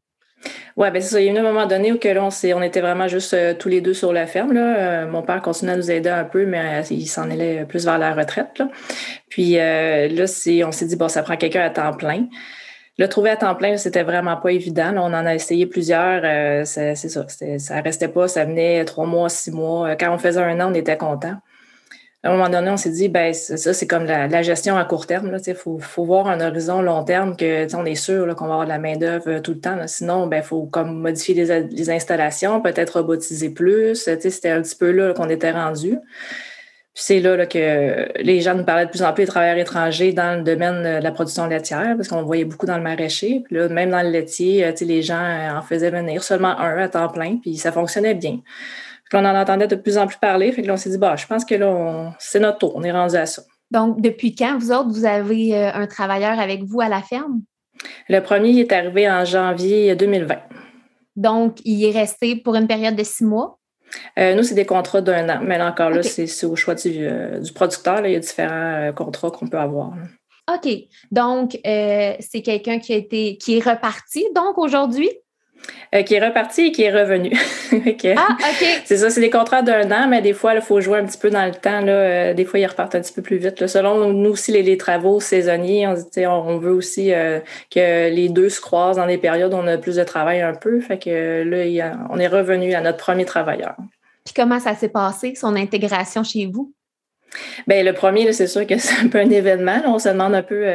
Oui, 0.78 0.92
bien 0.92 1.02
c'est 1.02 1.10
ça. 1.10 1.22
Il 1.22 1.26
y 1.26 1.30
a 1.30 1.34
eu 1.34 1.38
un 1.38 1.42
moment 1.42 1.66
donné 1.66 1.92
où 1.92 1.98
que 1.98 2.08
là, 2.08 2.28
on, 2.28 2.62
était 2.62 2.82
vraiment 2.82 3.08
juste 3.08 3.34
euh, 3.34 3.56
tous 3.58 3.70
les 3.70 3.82
deux 3.82 3.94
sur 3.94 4.14
la 4.14 4.28
ferme. 4.28 4.54
Là. 4.54 4.78
Euh, 4.78 5.08
mon 5.08 5.24
père 5.24 5.42
continuait 5.42 5.74
à 5.74 5.78
nous 5.78 5.90
aider 5.90 6.10
un 6.10 6.26
peu, 6.26 6.46
mais 6.46 6.82
euh, 6.82 6.84
il 6.92 7.08
s'en 7.08 7.30
allait 7.32 7.66
plus 7.66 7.86
vers 7.86 7.98
la 7.98 8.14
retraite. 8.14 8.60
Là. 8.60 8.70
Puis 9.30 9.54
là, 9.54 10.26
on 10.68 10.72
s'est 10.72 10.86
dit, 10.86 10.96
bon, 10.96 11.08
ça 11.08 11.24
prend 11.24 11.38
quelqu'un 11.38 11.62
à 11.62 11.70
temps 11.72 11.94
plein. 11.94 12.28
Le 13.00 13.08
trouver 13.08 13.32
à 13.32 13.38
temps 13.38 13.56
plein, 13.56 13.78
c'était 13.78 14.04
vraiment 14.04 14.38
pas 14.38 14.52
évident. 14.52 14.94
on 14.98 15.14
en 15.14 15.26
a 15.26 15.34
essayé 15.34 15.66
plusieurs. 15.66 16.22
Euh, 16.24 16.64
c'est 16.64 16.96
ça. 16.96 17.26
Ça 17.58 17.82
restait 17.82 18.08
pas. 18.08 18.28
Ça 18.28 18.46
venait 18.46 18.86
trois 18.86 19.08
mois, 19.08 19.30
six 19.30 19.52
mois. 19.52 19.90
Euh, 19.90 19.96
quand 20.00 20.14
on 20.14 20.20
faisait 20.20 20.42
un 20.42 20.60
an, 20.60 20.72
on 20.72 20.76
était 20.76 20.98
content. 20.98 21.36
À 22.26 22.30
un 22.30 22.38
moment 22.38 22.50
donné, 22.50 22.70
on 22.70 22.78
s'est 22.78 22.92
dit, 22.92 23.10
ben 23.10 23.34
ça, 23.34 23.74
c'est 23.74 23.88
comme 23.88 24.06
la, 24.06 24.42
gestion 24.44 24.78
à 24.78 24.86
court 24.86 25.08
terme. 25.08 25.36
Il 25.46 25.56
faut, 25.56 25.80
voir 25.98 26.28
un 26.28 26.40
horizon 26.40 26.82
long 26.82 27.04
terme 27.04 27.36
que 27.36 27.76
on 27.76 27.84
est 27.84 27.96
sûr 27.96 28.34
qu'on 28.36 28.46
va 28.46 28.54
avoir 28.54 28.66
de 28.66 28.72
la 28.72 28.80
main-d'œuvre 28.80 29.28
euh, 29.28 29.40
tout 29.42 29.54
le 29.54 29.60
temps. 29.60 29.88
Sinon, 29.88 30.26
il 30.26 30.30
ben, 30.30 30.44
faut 30.44 30.64
comme 30.68 31.00
modifier 31.00 31.34
les, 31.34 31.90
installations, 31.90 32.62
peut-être 32.62 33.00
robotiser 33.00 33.50
plus. 33.50 33.96
C'était 33.96 34.52
un 34.52 34.62
petit 34.62 34.76
peu 34.76 34.92
là 34.92 35.14
qu'on 35.14 35.30
était 35.30 35.52
rendu 35.52 35.98
c'est 36.96 37.20
là, 37.20 37.46
que 37.48 38.22
les 38.22 38.42
gens 38.42 38.54
nous 38.54 38.64
parlaient 38.64 38.86
de 38.86 38.92
plus 38.92 39.02
en 39.02 39.14
plus 39.14 39.24
des 39.24 39.28
travailleurs 39.28 39.58
étrangers 39.58 40.14
dans 40.14 40.38
le 40.38 40.44
domaine 40.44 41.00
de 41.00 41.04
la 41.04 41.12
production 41.12 41.48
laitière, 41.48 41.96
parce 41.96 42.08
qu'on 42.08 42.22
voyait 42.22 42.46
beaucoup 42.46 42.68
dans 42.68 42.78
le 42.78 42.84
maraîcher. 42.84 43.42
Puis 43.46 43.56
là, 43.56 43.68
même 43.68 43.90
dans 43.90 44.04
le 44.04 44.10
laitier, 44.10 44.64
euh, 44.64 44.72
les 44.82 45.02
gens 45.02 45.24
euh, 45.24 45.58
en 45.58 45.62
faisaient 45.64 45.90
venir 45.90 46.24
seulement 46.24 46.56
un 46.60 46.78
à 46.78 46.88
temps 46.88 47.10
plein, 47.10 47.38
puis 47.38 47.58
ça 47.58 47.72
fonctionnait 47.72 48.14
bien. 48.14 48.40
Puis 49.10 49.20
on 49.20 49.26
en 49.26 49.36
entendait 49.36 49.68
de 49.68 49.76
plus 49.76 49.98
en 49.98 50.06
plus 50.06 50.18
parler. 50.18 50.52
Fait 50.52 50.62
que 50.62 50.68
là, 50.68 50.74
on 50.74 50.78
s'est 50.78 50.92
dit, 50.92 51.00
bah, 51.00 51.16
je 51.16 51.26
pense 51.26 51.46
que 51.46 51.56
là, 51.56 52.14
c'est 52.20 52.40
notre 52.40 52.60
tour. 52.60 52.74
On 52.76 52.84
est 52.84 52.92
rendu 52.92 53.16
à 53.16 53.26
ça. 53.26 53.42
Donc, 53.72 54.00
depuis 54.00 54.36
quand, 54.36 54.60
vous 54.60 54.72
autres, 54.72 54.90
vous 54.90 55.06
avez 55.06 55.58
euh, 55.58 55.72
un 55.74 55.88
travailleur 55.88 56.40
avec 56.40 56.64
vous 56.64 56.80
à 56.80 56.90
la 56.90 57.02
ferme? 57.02 57.42
Le 58.08 58.20
premier 58.20 58.60
est 58.60 58.72
arrivé 58.72 59.10
en 59.10 59.26
janvier 59.26 59.96
2020. 59.96 60.36
Donc, 61.16 61.58
il 61.66 61.84
est 61.84 61.92
resté 61.92 62.36
pour 62.36 62.56
une 62.56 62.68
période 62.68 62.96
de 62.96 63.04
six 63.04 63.24
mois? 63.24 63.60
Euh, 64.18 64.36
nous, 64.36 64.44
c'est 64.44 64.56
des 64.56 64.66
contrats 64.66 65.02
d'un 65.02 65.30
an, 65.30 65.40
mais 65.42 65.58
là 65.58 65.70
encore, 65.70 65.90
là, 65.90 66.04
c'est 66.04 66.46
au 66.46 66.56
choix 66.56 66.76
du, 66.76 67.06
euh, 67.06 67.42
producteur. 67.54 68.06
il 68.06 68.14
y 68.14 68.16
a 68.16 68.20
différents 68.20 68.92
contrats 68.96 69.32
qu'on 69.32 69.48
peut 69.48 69.60
avoir. 69.60 69.94
OK. 70.54 70.70
Donc, 71.12 71.58
c'est 71.64 72.42
quelqu'un 72.44 72.80
qui 72.80 72.94
a 72.94 72.98
été 72.98 73.38
qui 73.38 73.58
est 73.58 73.70
reparti, 73.70 74.26
donc 74.36 74.58
aujourd'hui? 74.58 75.10
Euh, 75.94 76.02
qui 76.02 76.16
est 76.16 76.26
reparti 76.26 76.68
et 76.68 76.72
qui 76.72 76.84
est 76.84 76.92
revenu. 76.92 77.32
Ah, 78.16 78.28
OK. 78.40 78.82
C'est 78.86 78.98
ça, 78.98 79.10
c'est 79.10 79.22
des 79.22 79.30
contrats 79.30 79.62
d'un 79.62 79.90
an, 79.92 80.08
mais 80.08 80.22
des 80.22 80.34
fois, 80.34 80.54
il 80.54 80.62
faut 80.62 80.80
jouer 80.80 81.00
un 81.00 81.06
petit 81.06 81.18
peu 81.18 81.30
dans 81.30 81.46
le 81.46 81.54
temps. 81.54 81.82
Là. 81.82 81.92
Euh, 81.92 82.34
des 82.34 82.46
fois, 82.46 82.60
ils 82.60 82.66
repartent 82.66 82.96
un 82.96 83.02
petit 83.02 83.14
peu 83.14 83.22
plus 83.22 83.38
vite. 83.38 83.66
Selon 83.66 84.14
nous 84.14 84.32
aussi, 84.32 84.52
les, 84.52 84.78
travaux 84.78 85.20
saisonniers, 85.20 85.88
on, 85.88 86.30
on 86.30 86.58
veut 86.58 86.72
aussi 86.72 87.14
euh, 87.14 87.40
que 87.72 88.10
les 88.10 88.30
deux 88.30 88.50
se 88.50 88.62
croisent 88.62 88.98
dans 88.98 89.08
des 89.08 89.18
périodes 89.18 89.54
où 89.54 89.58
on 89.58 89.68
a 89.68 89.78
plus 89.78 89.96
de 89.96 90.04
travail 90.04 90.42
un 90.42 90.54
peu. 90.54 90.80
Fait 90.82 91.00
que 91.00 91.44
là, 91.44 91.94
on 92.10 92.20
est 92.20 92.28
revenu 92.28 92.74
à 92.74 92.82
notre 92.82 92.98
premier 92.98 93.26
travailleur. 93.26 93.76
Puis 94.24 94.34
comment 94.36 94.60
ça 94.60 94.76
s'est 94.76 94.90
passé, 94.90 95.34
son 95.36 95.56
intégration 95.56 96.24
chez 96.24 96.46
vous? 96.46 96.74
Bien, 97.68 97.84
le 97.84 97.94
premier, 97.94 98.32
c'est 98.34 98.48
sûr 98.48 98.66
que 98.68 98.78
c'est 98.80 99.04
un 99.04 99.08
peu 99.08 99.20
un 99.20 99.30
événement. 99.30 99.82
On 99.86 100.00
se 100.00 100.10
demande 100.10 100.36
un 100.36 100.44
peu 100.44 100.66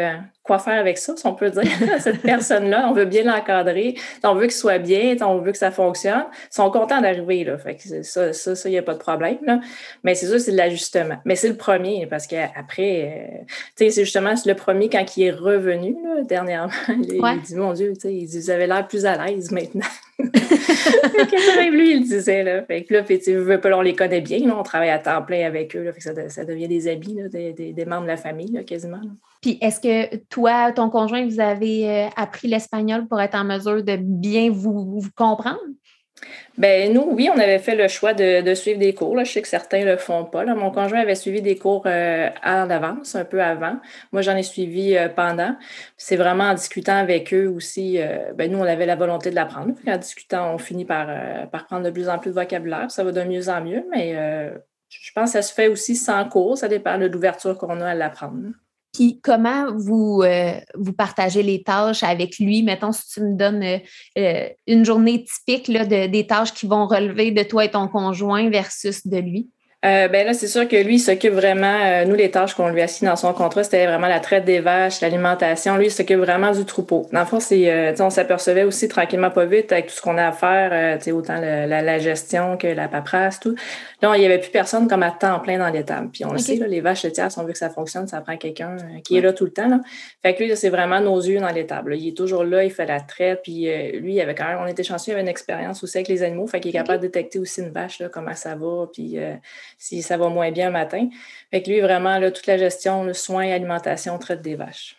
quoi 0.48 0.58
faire 0.58 0.80
avec 0.80 0.96
ça, 0.96 1.14
si 1.14 1.26
on 1.26 1.34
peut 1.34 1.50
dire, 1.50 1.70
cette 2.00 2.22
personne-là. 2.22 2.88
On 2.88 2.94
veut 2.94 3.04
bien 3.04 3.24
l'encadrer, 3.24 3.94
on 4.24 4.34
veut 4.34 4.46
qu'il 4.46 4.52
soit 4.52 4.78
bien, 4.78 5.14
on 5.20 5.38
veut 5.38 5.52
que 5.52 5.58
ça 5.58 5.70
fonctionne. 5.70 6.24
Ils 6.50 6.54
sont 6.54 6.70
contents 6.70 7.02
d'arriver, 7.02 7.44
là. 7.44 7.58
Fait 7.58 7.76
que 7.76 8.02
ça, 8.02 8.32
ça, 8.32 8.68
il 8.68 8.72
n'y 8.72 8.78
a 8.78 8.82
pas 8.82 8.94
de 8.94 8.98
problème, 8.98 9.38
là. 9.42 9.60
Mais 10.04 10.14
c'est 10.14 10.26
ça, 10.26 10.38
c'est 10.38 10.52
de 10.52 10.56
l'ajustement. 10.56 11.18
Mais 11.26 11.36
c'est 11.36 11.48
le 11.48 11.56
premier, 11.56 12.06
parce 12.06 12.26
qu'après, 12.26 13.38
euh, 13.38 13.44
c'est 13.76 13.90
justement 13.90 14.32
le 14.44 14.54
premier 14.54 14.88
quand 14.88 15.16
il 15.16 15.24
est 15.24 15.30
revenu, 15.30 15.96
là, 16.02 16.22
dernièrement. 16.22 16.72
Il, 16.88 17.42
dit, 17.42 17.54
mon 17.54 17.74
Dieu, 17.74 17.92
il 18.04 18.26
vous 18.26 18.50
avez 18.50 18.66
l'air 18.66 18.86
plus 18.88 19.04
à 19.04 19.26
l'aise 19.26 19.50
maintenant. 19.50 19.86
Même 20.18 21.74
lui, 21.74 21.92
il 21.92 22.02
disait, 22.02 22.42
là. 22.42 22.62
Fait 22.64 22.84
que 22.84 22.94
là, 22.94 23.02
tu 23.02 23.72
on 23.72 23.80
les 23.80 23.94
connaît 23.94 24.20
bien, 24.20 24.38
là, 24.40 24.56
on 24.58 24.62
travaille 24.62 24.90
à 24.90 24.98
temps 24.98 25.22
plein 25.22 25.46
avec 25.46 25.76
eux, 25.76 25.82
là, 25.82 25.92
fait 25.92 26.12
que 26.12 26.28
ça, 26.28 26.44
devient 26.44 26.68
des 26.68 26.88
habits, 26.88 27.16
des, 27.30 27.52
des, 27.52 27.84
membres 27.84 28.02
de 28.02 28.08
la 28.08 28.16
famille, 28.16 28.64
quasiment. 28.64 29.00
Puis 29.40 29.58
est-ce 29.60 29.80
que 29.80 30.16
toi, 30.28 30.72
ton 30.72 30.90
conjoint, 30.90 31.24
vous 31.24 31.40
avez 31.40 31.88
euh, 31.88 32.08
appris 32.16 32.48
l'espagnol 32.48 33.06
pour 33.06 33.20
être 33.20 33.36
en 33.36 33.44
mesure 33.44 33.84
de 33.84 33.96
bien 33.96 34.50
vous, 34.50 35.02
comprendre? 35.14 35.60
Ben 36.56 36.92
nous, 36.92 37.08
oui, 37.12 37.30
on 37.32 37.38
avait 37.38 37.58
fait 37.58 37.76
le 37.76 37.88
choix 37.88 38.14
de, 38.14 38.54
suivre 38.54 38.78
des 38.78 38.94
cours. 38.94 39.16
Je 39.24 39.30
sais 39.30 39.42
que 39.42 39.48
certains 39.48 39.80
ne 39.80 39.92
le 39.92 39.96
font 39.96 40.24
pas. 40.24 40.44
Mon 40.44 40.70
conjoint 40.70 41.00
avait 41.00 41.14
suivi 41.14 41.40
des 41.40 41.56
cours 41.56 41.84
euh, 41.86 42.28
en 42.44 42.68
avance, 42.70 43.14
un 43.14 43.24
peu 43.24 43.42
avant. 43.42 43.76
Moi, 44.12 44.22
j'en 44.22 44.36
ai 44.36 44.42
suivi 44.42 44.96
euh, 44.96 45.08
pendant. 45.08 45.56
C'est 45.96 46.16
vraiment 46.16 46.44
en 46.44 46.54
discutant 46.54 46.96
avec 46.96 47.32
eux 47.32 47.48
aussi. 47.48 47.98
ben 48.34 48.50
nous, 48.50 48.58
on 48.58 48.64
avait 48.64 48.86
la 48.86 48.96
volonté 48.96 49.30
de 49.30 49.34
l'apprendre. 49.34 49.74
En 49.86 49.96
discutant, 49.96 50.54
on 50.54 50.58
finit 50.58 50.84
par, 50.84 51.08
par 51.50 51.66
prendre 51.66 51.84
de 51.84 51.90
plus 51.90 52.08
en 52.08 52.18
plus 52.18 52.30
de 52.30 52.34
vocabulaire. 52.34 52.90
Ça 52.90 53.04
va 53.04 53.12
de 53.12 53.22
mieux 53.22 53.48
en 53.48 53.60
mieux, 53.62 53.84
mais 53.90 54.14
je 54.88 55.12
pense 55.12 55.32
que 55.32 55.32
ça 55.32 55.42
se 55.42 55.52
fait 55.52 55.68
aussi 55.68 55.96
sans 55.96 56.28
cours. 56.28 56.58
Ça 56.58 56.68
dépend 56.68 56.98
de 56.98 57.06
l'ouverture 57.06 57.56
qu'on 57.56 57.80
a 57.80 57.90
à 57.90 57.94
l'apprendre. 57.94 58.52
Comment 59.22 59.72
vous, 59.76 60.22
euh, 60.22 60.60
vous 60.74 60.92
partagez 60.92 61.42
les 61.42 61.62
tâches 61.62 62.02
avec 62.02 62.38
lui? 62.38 62.62
Mettons, 62.62 62.92
si 62.92 63.06
tu 63.08 63.20
me 63.20 63.36
donnes 63.36 63.62
euh, 63.62 63.78
euh, 64.18 64.48
une 64.66 64.84
journée 64.84 65.24
typique 65.24 65.70
des 65.70 66.26
tâches 66.26 66.52
qui 66.52 66.66
vont 66.66 66.86
relever 66.86 67.30
de 67.30 67.42
toi 67.42 67.64
et 67.64 67.70
ton 67.70 67.88
conjoint 67.88 68.48
versus 68.50 69.06
de 69.06 69.18
lui. 69.18 69.50
Euh, 69.84 70.08
ben 70.08 70.26
là, 70.26 70.34
c'est 70.34 70.48
sûr 70.48 70.66
que 70.66 70.74
lui, 70.74 70.96
il 70.96 70.98
s'occupe 70.98 71.34
vraiment, 71.34 71.84
euh, 71.84 72.04
nous, 72.04 72.16
les 72.16 72.32
tâches 72.32 72.52
qu'on 72.54 72.68
lui 72.68 72.82
a 72.82 72.88
signées 72.88 73.10
dans 73.10 73.16
son 73.16 73.32
contrat, 73.32 73.62
c'était 73.62 73.86
vraiment 73.86 74.08
la 74.08 74.18
traite 74.18 74.44
des 74.44 74.58
vaches, 74.58 75.00
l'alimentation. 75.00 75.76
Lui, 75.76 75.86
il 75.86 75.92
s'occupe 75.92 76.18
vraiment 76.18 76.50
du 76.50 76.64
troupeau. 76.64 77.06
Dans 77.12 77.20
le 77.20 77.26
fond, 77.26 77.38
c'est, 77.38 77.70
euh, 77.70 77.94
on 78.00 78.10
s'apercevait 78.10 78.64
aussi 78.64 78.88
tranquillement, 78.88 79.30
pas 79.30 79.44
vite, 79.44 79.70
avec 79.70 79.86
tout 79.86 79.94
ce 79.94 80.02
qu'on 80.02 80.18
a 80.18 80.26
à 80.26 80.32
faire, 80.32 80.98
autant 81.14 81.38
la, 81.40 81.98
gestion 82.00 82.56
que 82.56 82.66
la 82.66 82.88
paperasse, 82.88 83.38
tout. 83.38 83.54
Là, 84.02 84.16
il 84.16 84.20
n'y 84.20 84.26
avait 84.26 84.38
plus 84.38 84.50
personne 84.50 84.88
comme 84.88 85.04
à 85.04 85.12
temps 85.12 85.38
plein 85.38 85.58
dans 85.58 85.68
l'étable. 85.68 86.10
Puis 86.12 86.24
on 86.24 86.32
le 86.32 86.38
sait, 86.38 86.56
les 86.56 86.80
vaches 86.80 87.04
laitières, 87.04 87.30
si 87.30 87.38
on 87.38 87.44
veut 87.44 87.52
que 87.52 87.58
ça 87.58 87.70
fonctionne, 87.70 88.08
ça 88.08 88.20
prend 88.20 88.36
quelqu'un 88.36 88.76
qui 89.04 89.16
est 89.16 89.20
là 89.20 89.32
tout 89.32 89.44
le 89.44 89.52
temps. 89.52 89.68
Là. 89.68 89.80
Fait 90.22 90.34
que 90.34 90.42
lui, 90.42 90.56
c'est 90.56 90.70
vraiment 90.70 91.00
nos 91.00 91.20
yeux 91.20 91.38
dans 91.38 91.50
l'étable. 91.50 91.96
Il 91.96 92.08
est 92.08 92.16
toujours 92.16 92.42
là, 92.42 92.64
il 92.64 92.70
fait 92.72 92.86
la 92.86 93.00
traite. 93.00 93.42
Puis 93.44 93.68
lui, 93.94 94.14
il 94.14 94.20
avait 94.20 94.34
quand 94.34 94.46
même, 94.46 94.58
on 94.60 94.66
était 94.66 94.82
chanceux, 94.82 95.12
il 95.12 95.14
avait 95.14 95.22
une 95.22 95.28
expérience 95.28 95.84
aussi 95.84 95.98
avec 95.98 96.08
les 96.08 96.24
animaux. 96.24 96.48
Fait 96.48 96.58
qu'il 96.58 96.70
est 96.70 96.78
capable 96.78 96.98
de 96.98 97.06
détecter 97.06 97.38
aussi 97.38 97.60
une 97.60 97.70
vache, 97.70 98.00
là, 98.00 98.08
comment 98.08 98.34
ça 98.34 98.56
va. 98.56 98.88
Puis 98.92 99.18
si 99.78 100.02
ça 100.02 100.16
va 100.16 100.28
moins 100.28 100.50
bien 100.50 100.66
le 100.66 100.72
matin. 100.72 101.08
Fait 101.50 101.62
que 101.62 101.70
lui, 101.70 101.80
vraiment, 101.80 102.20
toute 102.30 102.46
la 102.46 102.58
gestion, 102.58 103.04
le 103.04 103.14
soin, 103.14 103.50
alimentation, 103.50 104.18
traite 104.18 104.42
des 104.42 104.56
vaches. 104.56 104.96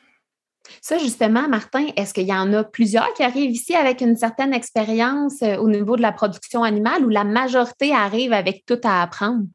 Ça, 0.82 0.98
justement, 0.98 1.48
Martin, 1.48 1.88
est-ce 1.96 2.14
qu'il 2.14 2.28
y 2.28 2.34
en 2.34 2.54
a 2.54 2.64
plusieurs 2.64 3.14
qui 3.14 3.24
arrivent 3.24 3.52
ici 3.52 3.76
avec 3.76 4.02
une 4.02 4.16
certaine 4.16 4.54
expérience 4.54 5.42
euh, 5.42 5.58
au 5.58 5.70
niveau 5.70 5.96
de 5.96 6.02
la 6.02 6.12
production 6.12 6.64
animale 6.64 7.04
ou 7.06 7.10
la 7.10 7.24
majorité 7.24 7.94
arrive 7.94 8.34
avec 8.34 8.66
tout 8.66 8.80
à 8.84 9.02
apprendre? 9.02 9.46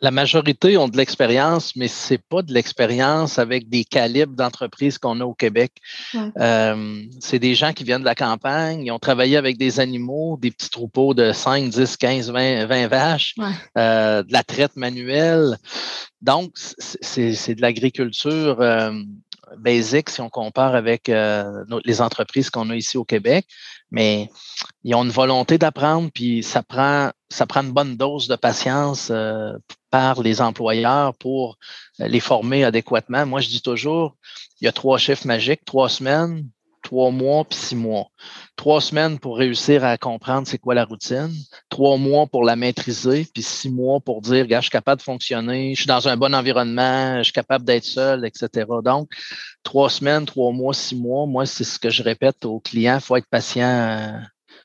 La 0.00 0.10
majorité 0.10 0.76
ont 0.76 0.88
de 0.88 0.96
l'expérience, 0.96 1.74
mais 1.74 1.88
ce 1.88 2.14
n'est 2.14 2.18
pas 2.18 2.42
de 2.42 2.52
l'expérience 2.52 3.38
avec 3.38 3.68
des 3.68 3.84
calibres 3.84 4.34
d'entreprise 4.34 4.96
qu'on 4.98 5.20
a 5.20 5.24
au 5.24 5.34
Québec. 5.34 5.72
Euh, 6.14 7.02
c'est 7.20 7.40
des 7.40 7.54
gens 7.54 7.72
qui 7.72 7.82
viennent 7.82 8.02
de 8.02 8.06
la 8.06 8.14
campagne, 8.14 8.86
ils 8.86 8.92
ont 8.92 9.00
travaillé 9.00 9.36
avec 9.36 9.58
des 9.58 9.80
animaux, 9.80 10.38
des 10.40 10.52
petits 10.52 10.70
troupeaux 10.70 11.14
de 11.14 11.32
5, 11.32 11.68
10, 11.70 11.96
15, 11.96 12.30
20, 12.30 12.66
20 12.66 12.86
vaches, 12.86 13.34
euh, 13.76 14.22
de 14.22 14.32
la 14.32 14.44
traite 14.44 14.76
manuelle. 14.76 15.58
Donc, 16.22 16.52
c'est 16.56 17.54
de 17.54 17.60
l'agriculture 17.60 18.60
euh, 18.60 18.92
basique 19.56 20.10
si 20.10 20.20
on 20.20 20.28
compare 20.28 20.74
avec 20.74 21.08
les 21.08 22.00
entreprises 22.00 22.50
qu'on 22.50 22.70
a 22.70 22.76
ici 22.76 22.96
au 22.96 23.04
Québec, 23.04 23.46
mais 23.90 24.28
ils 24.84 24.94
ont 24.94 25.04
une 25.04 25.10
volonté 25.10 25.58
d'apprendre, 25.58 26.10
puis 26.12 26.42
ça 26.42 26.62
prend, 26.62 27.10
une 27.56 27.72
bonne 27.72 27.96
dose 27.96 28.28
de 28.28 28.36
patience 28.36 29.10
par 29.90 30.20
les 30.22 30.40
employeurs 30.40 31.14
pour 31.14 31.58
euh, 32.00 32.08
les 32.08 32.20
former 32.20 32.64
adéquatement. 32.64 33.26
Moi, 33.26 33.40
je 33.40 33.48
dis 33.48 33.62
toujours, 33.62 34.16
il 34.60 34.66
y 34.66 34.68
a 34.68 34.72
trois 34.72 34.98
chiffres 34.98 35.26
magiques, 35.26 35.64
trois 35.64 35.88
semaines, 35.88 36.48
trois 36.82 37.10
mois, 37.10 37.44
puis 37.44 37.58
six 37.58 37.76
mois. 37.76 38.06
Trois 38.56 38.80
semaines 38.80 39.18
pour 39.18 39.36
réussir 39.38 39.84
à 39.84 39.96
comprendre 39.98 40.46
c'est 40.46 40.58
quoi 40.58 40.74
la 40.74 40.84
routine, 40.84 41.30
trois 41.68 41.96
mois 41.96 42.26
pour 42.26 42.44
la 42.44 42.56
maîtriser, 42.56 43.26
puis 43.32 43.42
six 43.42 43.70
mois 43.70 44.00
pour 44.00 44.20
dire, 44.20 44.46
gars, 44.46 44.60
je 44.60 44.64
suis 44.64 44.70
capable 44.70 44.98
de 44.98 45.04
fonctionner, 45.04 45.74
je 45.74 45.82
suis 45.82 45.88
dans 45.88 46.08
un 46.08 46.16
bon 46.16 46.34
environnement, 46.34 47.18
je 47.18 47.24
suis 47.24 47.32
capable 47.32 47.64
d'être 47.64 47.84
seul, 47.84 48.24
etc. 48.26 48.66
Donc, 48.84 49.10
trois 49.62 49.90
semaines, 49.90 50.26
trois 50.26 50.52
mois, 50.52 50.74
six 50.74 50.96
mois, 50.96 51.26
moi, 51.26 51.46
c'est 51.46 51.64
ce 51.64 51.78
que 51.78 51.90
je 51.90 52.02
répète 52.02 52.44
aux 52.44 52.60
clients, 52.60 52.96
il 52.96 53.04
faut 53.04 53.16
être 53.16 53.28
patient, 53.28 54.20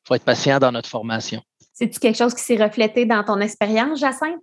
faut 0.07 0.15
être 0.15 0.25
patient 0.25 0.59
dans 0.59 0.71
notre 0.71 0.89
formation. 0.89 1.41
C'est-tu 1.73 1.99
quelque 1.99 2.17
chose 2.17 2.33
qui 2.33 2.43
s'est 2.43 2.63
reflété 2.63 3.05
dans 3.05 3.23
ton 3.23 3.39
expérience, 3.39 3.99
Jacinthe? 3.99 4.39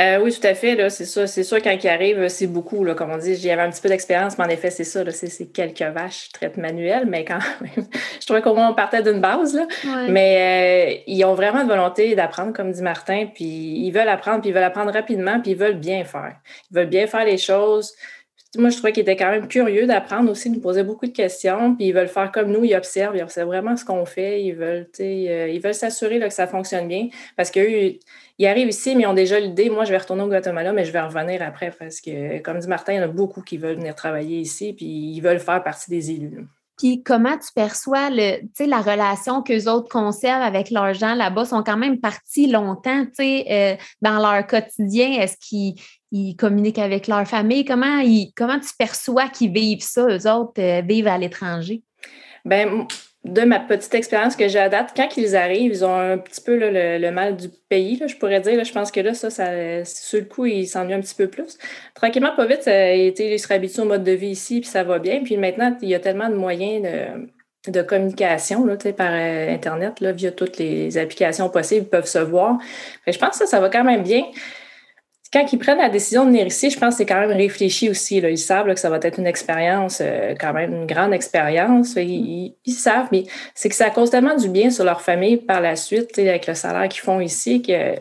Euh, 0.00 0.18
oui, 0.20 0.32
tout 0.32 0.44
à 0.46 0.54
fait. 0.54 0.90
c'est 0.90 1.04
sûr, 1.04 1.28
c'est 1.28 1.44
sûr, 1.44 1.62
quand 1.62 1.76
il 1.80 1.88
arrive, 1.88 2.28
c'est 2.28 2.48
beaucoup. 2.48 2.82
Là, 2.82 2.94
comme 2.94 3.12
on 3.12 3.16
dit, 3.16 3.36
j'y 3.36 3.50
avais 3.50 3.62
un 3.62 3.70
petit 3.70 3.80
peu 3.80 3.88
d'expérience, 3.88 4.36
mais 4.38 4.44
en 4.44 4.48
effet, 4.48 4.70
c'est 4.70 4.84
ça. 4.84 5.08
c'est, 5.12 5.52
quelques 5.52 5.82
vaches 5.82 6.30
traite 6.32 6.56
manuelles, 6.56 7.06
mais 7.06 7.24
quand 7.24 7.38
même, 7.60 7.86
je 8.20 8.26
trouvais 8.26 8.42
qu'au 8.42 8.54
moins 8.54 8.70
on 8.70 8.74
partait 8.74 9.02
d'une 9.02 9.20
base. 9.20 9.54
Là. 9.54 9.66
Mais 10.08 10.96
euh, 10.98 11.02
ils 11.06 11.24
ont 11.24 11.34
vraiment 11.34 11.62
de 11.62 11.68
volonté 11.68 12.14
d'apprendre, 12.16 12.52
comme 12.52 12.72
dit 12.72 12.82
Martin, 12.82 13.26
puis 13.32 13.44
ils 13.44 13.92
veulent 13.92 14.08
apprendre, 14.08 14.40
puis 14.40 14.50
ils 14.50 14.54
veulent 14.54 14.64
apprendre 14.64 14.92
rapidement, 14.92 15.40
puis 15.40 15.52
ils 15.52 15.58
veulent 15.58 15.78
bien 15.78 16.04
faire. 16.04 16.36
Ils 16.70 16.76
veulent 16.76 16.86
bien 16.86 17.06
faire 17.06 17.24
les 17.24 17.38
choses. 17.38 17.94
Moi, 18.56 18.70
je 18.70 18.76
trouvais 18.76 18.92
qu'ils 18.92 19.02
étaient 19.02 19.16
quand 19.16 19.30
même 19.30 19.48
curieux 19.48 19.86
d'apprendre 19.86 20.30
aussi, 20.30 20.48
ils 20.48 20.52
nous 20.52 20.60
posaient 20.60 20.84
beaucoup 20.84 21.06
de 21.06 21.12
questions, 21.12 21.74
puis 21.74 21.86
ils 21.86 21.92
veulent 21.92 22.08
faire 22.08 22.30
comme 22.30 22.50
nous, 22.50 22.64
ils 22.64 22.74
observent, 22.74 23.16
ils 23.16 23.22
observent 23.22 23.48
vraiment 23.48 23.76
ce 23.76 23.84
qu'on 23.84 24.04
fait, 24.04 24.42
ils 24.42 24.52
veulent, 24.52 24.88
euh, 25.00 25.48
ils 25.48 25.60
veulent 25.60 25.74
s'assurer 25.74 26.20
que 26.20 26.30
ça 26.30 26.46
fonctionne 26.46 26.88
bien, 26.88 27.08
parce 27.36 27.50
qu'eux, 27.50 27.98
ils 28.38 28.46
arrivent 28.46 28.68
ici, 28.68 28.94
mais 28.96 29.02
ils 29.02 29.06
ont 29.06 29.14
déjà 29.14 29.40
l'idée, 29.40 29.70
moi, 29.70 29.84
je 29.84 29.90
vais 29.90 29.98
retourner 29.98 30.22
au 30.22 30.28
Guatemala, 30.28 30.72
mais 30.72 30.84
je 30.84 30.92
vais 30.92 31.00
revenir 31.00 31.42
après, 31.42 31.70
parce 31.70 32.00
que, 32.00 32.38
comme 32.38 32.58
dit 32.58 32.68
Martin, 32.68 32.92
il 32.94 32.96
y 32.96 33.00
en 33.00 33.04
a 33.04 33.08
beaucoup 33.08 33.42
qui 33.42 33.58
veulent 33.58 33.76
venir 33.76 33.94
travailler 33.94 34.38
ici, 34.38 34.72
puis 34.72 34.86
ils 34.86 35.20
veulent 35.20 35.40
faire 35.40 35.62
partie 35.62 35.90
des 35.90 36.10
élus. 36.10 36.46
Puis 36.76 37.02
comment 37.02 37.36
tu 37.38 37.52
perçois 37.54 38.10
le, 38.10 38.40
la 38.66 38.80
relation 38.80 39.42
qu'eux 39.42 39.70
autres 39.70 39.88
conservent 39.88 40.42
avec 40.42 40.70
leurs 40.70 40.94
gens 40.94 41.14
là-bas? 41.14 41.44
sont 41.44 41.62
quand 41.62 41.76
même 41.76 42.00
partis 42.00 42.46
longtemps 42.46 43.04
euh, 43.20 43.76
dans 44.02 44.18
leur 44.18 44.46
quotidien? 44.46 45.20
Est-ce 45.20 45.36
qu'ils 45.38 46.36
communiquent 46.36 46.78
avec 46.78 47.06
leur 47.06 47.26
famille? 47.26 47.64
Comment, 47.64 47.98
ils, 47.98 48.32
comment 48.36 48.58
tu 48.58 48.70
perçois 48.78 49.28
qu'ils 49.28 49.52
vivent 49.52 49.82
ça, 49.82 50.06
eux 50.06 50.30
autres, 50.30 50.60
euh, 50.60 50.82
vivent 50.82 51.08
à 51.08 51.18
l'étranger? 51.18 51.82
Bien, 52.44 52.86
de 53.24 53.42
ma 53.42 53.58
petite 53.58 53.94
expérience 53.94 54.36
que 54.36 54.48
j'ai 54.48 54.58
à 54.58 54.68
date, 54.68 54.92
quand 54.94 55.16
ils 55.16 55.34
arrivent, 55.34 55.72
ils 55.72 55.84
ont 55.84 55.96
un 55.96 56.18
petit 56.18 56.42
peu 56.42 56.56
le, 56.58 57.10
mal 57.10 57.36
du 57.36 57.48
pays, 57.68 58.00
je 58.06 58.16
pourrais 58.16 58.40
dire. 58.40 58.62
je 58.62 58.72
pense 58.72 58.90
que 58.90 59.00
là, 59.00 59.14
ça, 59.14 59.30
sur 59.84 60.18
le 60.18 60.26
coup, 60.26 60.44
ils 60.44 60.66
s'ennuient 60.66 60.94
un 60.94 61.00
petit 61.00 61.14
peu 61.14 61.28
plus. 61.28 61.58
Tranquillement, 61.94 62.36
pas 62.36 62.46
vite, 62.46 62.66
ils 62.66 63.40
se 63.40 63.48
réhabituent 63.48 63.80
au 63.80 63.86
mode 63.86 64.04
de 64.04 64.12
vie 64.12 64.30
ici, 64.30 64.60
puis 64.60 64.68
ça 64.68 64.84
va 64.84 64.98
bien. 64.98 65.22
Puis 65.22 65.38
maintenant, 65.38 65.76
il 65.80 65.88
y 65.88 65.94
a 65.94 66.00
tellement 66.00 66.28
de 66.28 66.34
moyens 66.34 66.86
de 67.66 67.82
communication 67.82 68.66
là, 68.66 68.76
par 68.96 69.12
euh, 69.12 69.54
Internet, 69.54 70.00
là, 70.00 70.12
via 70.12 70.30
toutes 70.32 70.58
les 70.58 70.98
applications 70.98 71.48
possibles, 71.48 71.86
ils 71.86 71.88
peuvent 71.88 72.06
se 72.06 72.18
voir. 72.18 72.58
je 73.06 73.18
pense 73.18 73.30
que 73.30 73.36
ça, 73.36 73.46
ça 73.46 73.60
va 73.60 73.70
quand 73.70 73.84
même 73.84 74.02
bien. 74.02 74.24
Quand 75.34 75.52
ils 75.52 75.58
prennent 75.58 75.78
la 75.78 75.88
décision 75.88 76.22
de 76.22 76.30
venir 76.30 76.46
ici, 76.46 76.70
je 76.70 76.78
pense 76.78 76.94
que 76.94 76.98
c'est 76.98 77.06
quand 77.06 77.18
même 77.18 77.36
réfléchi 77.36 77.90
aussi. 77.90 78.20
Là. 78.20 78.30
Ils 78.30 78.38
savent 78.38 78.72
que 78.72 78.78
ça 78.78 78.88
va 78.88 79.00
être 79.02 79.18
une 79.18 79.26
expérience, 79.26 79.98
euh, 80.00 80.36
quand 80.38 80.52
même 80.52 80.72
une 80.72 80.86
grande 80.86 81.12
expérience. 81.12 81.96
Ils, 81.96 82.54
savent, 82.68 83.08
mais 83.10 83.24
c'est 83.52 83.68
que 83.68 83.74
ça 83.74 83.90
cause 83.90 84.10
tellement 84.10 84.36
du 84.36 84.48
bien 84.48 84.70
sur 84.70 84.84
leur 84.84 85.00
famille 85.00 85.38
par 85.38 85.60
la 85.60 85.74
suite, 85.74 86.16
avec 86.20 86.46
le 86.46 86.54
salaire 86.54 86.88
qu'ils 86.88 87.00
font 87.00 87.18
ici, 87.18 87.62
qu'ils 87.62 87.98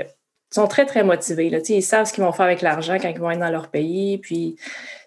sont 0.51 0.67
très, 0.67 0.85
très 0.85 1.03
motivés. 1.03 1.49
Là. 1.49 1.57
Ils 1.67 1.81
savent 1.81 2.05
ce 2.05 2.13
qu'ils 2.13 2.23
vont 2.23 2.33
faire 2.33 2.45
avec 2.45 2.61
l'argent 2.61 2.97
quand 3.01 3.09
ils 3.09 3.19
vont 3.19 3.31
être 3.31 3.39
dans 3.39 3.49
leur 3.49 3.69
pays. 3.69 4.19
Puis 4.19 4.55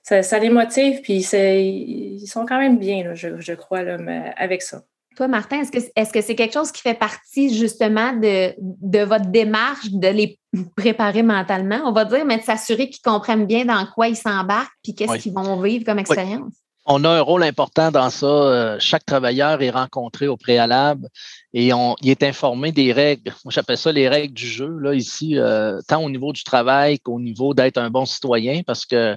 ça, 0.02 0.38
les 0.40 0.50
motive, 0.50 1.02
puis 1.02 1.18
ils 1.18 2.26
sont 2.26 2.44
quand 2.44 2.58
même 2.58 2.78
bien, 2.78 3.14
je, 3.14 3.52
crois, 3.52 3.84
là, 3.84 3.98
avec 4.36 4.62
ça. 4.62 4.82
Toi, 5.16 5.28
Martin, 5.28 5.62
est-ce 5.62 6.12
que 6.12 6.20
c'est 6.20 6.34
quelque 6.34 6.52
chose 6.52 6.70
qui 6.70 6.82
fait 6.82 6.98
partie 6.98 7.56
justement 7.56 8.12
de, 8.12 8.52
de 8.58 8.98
votre 8.98 9.30
démarche 9.30 9.90
de 9.90 10.08
les 10.08 10.38
préparer 10.76 11.22
mentalement, 11.22 11.80
on 11.86 11.92
va 11.92 12.04
dire, 12.04 12.26
mais 12.26 12.36
de 12.36 12.42
s'assurer 12.42 12.90
qu'ils 12.90 13.02
comprennent 13.02 13.46
bien 13.46 13.64
dans 13.64 13.86
quoi 13.94 14.08
ils 14.08 14.16
s'embarquent 14.16 14.72
puis 14.82 14.94
qu'est-ce 14.94 15.16
qu'ils 15.18 15.32
vont 15.32 15.60
vivre 15.60 15.84
comme 15.84 15.98
expérience? 15.98 16.52
On 16.86 17.02
a 17.04 17.10
un 17.10 17.20
rôle 17.20 17.42
important 17.42 17.90
dans 17.90 18.10
ça. 18.10 18.26
Euh, 18.26 18.76
chaque 18.78 19.04
travailleur 19.04 19.60
est 19.60 19.70
rencontré 19.70 20.28
au 20.28 20.36
préalable 20.36 21.08
et 21.52 21.72
on, 21.72 21.96
il 22.00 22.10
est 22.10 22.22
informé 22.22 22.70
des 22.70 22.92
règles. 22.92 23.34
Moi, 23.44 23.50
j'appelle 23.50 23.76
ça 23.76 23.90
les 23.90 24.08
règles 24.08 24.34
du 24.34 24.46
jeu, 24.46 24.68
là, 24.78 24.94
ici, 24.94 25.36
euh, 25.36 25.80
tant 25.88 26.02
au 26.02 26.08
niveau 26.08 26.32
du 26.32 26.44
travail 26.44 27.00
qu'au 27.00 27.18
niveau 27.18 27.54
d'être 27.54 27.78
un 27.78 27.90
bon 27.90 28.06
citoyen, 28.06 28.62
parce 28.64 28.86
que 28.86 29.16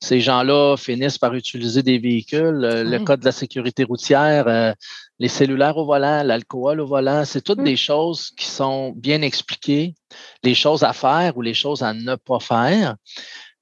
ces 0.00 0.20
gens-là 0.20 0.76
finissent 0.76 1.18
par 1.18 1.34
utiliser 1.34 1.82
des 1.82 1.98
véhicules, 1.98 2.64
euh, 2.64 2.84
le 2.84 2.98
code 2.98 3.20
de 3.20 3.24
la 3.24 3.32
sécurité 3.32 3.84
routière, 3.84 4.74
les 5.18 5.28
cellulaires 5.28 5.78
au 5.78 5.86
volant, 5.86 6.22
l'alcool 6.22 6.80
au 6.80 6.86
volant, 6.86 7.24
c'est 7.24 7.40
toutes 7.40 7.62
des 7.62 7.76
choses 7.76 8.30
qui 8.36 8.46
sont 8.46 8.92
bien 8.94 9.22
expliquées, 9.22 9.94
les 10.42 10.54
choses 10.54 10.82
à 10.82 10.92
faire 10.92 11.36
ou 11.36 11.42
les 11.42 11.54
choses 11.54 11.82
à 11.82 11.94
ne 11.94 12.16
pas 12.16 12.40
faire. 12.40 12.96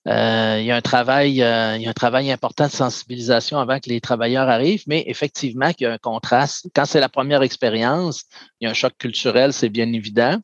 Euh, 0.07 0.59
il, 0.61 0.67
y 0.67 0.71
a 0.71 0.77
un 0.77 0.83
travail, 0.83 1.43
euh, 1.43 1.77
il 1.77 1.83
y 1.83 1.87
a 1.87 1.91
un 1.91 1.95
travail 1.95 2.31
important 2.31 2.67
de 2.67 2.73
sensibilisation 2.73 3.59
avant 3.59 3.81
que 3.81 3.89
les 3.89 4.01
travailleurs 4.01 4.49
arrivent, 4.49 4.85
mais 4.87 5.03
effectivement, 5.07 5.71
il 5.79 5.83
y 5.83 5.87
a 5.87 5.93
un 5.93 5.99
contraste. 5.99 6.69
Quand 6.75 6.85
c'est 6.85 7.01
la 7.01 7.09
première 7.09 7.43
expérience, 7.43 8.25
il 8.61 8.65
y 8.65 8.67
a 8.67 8.71
un 8.71 8.75
choc 8.75 8.93
culturel, 8.99 9.53
c'est 9.53 9.71
bien 9.71 9.91
évident. 9.93 10.37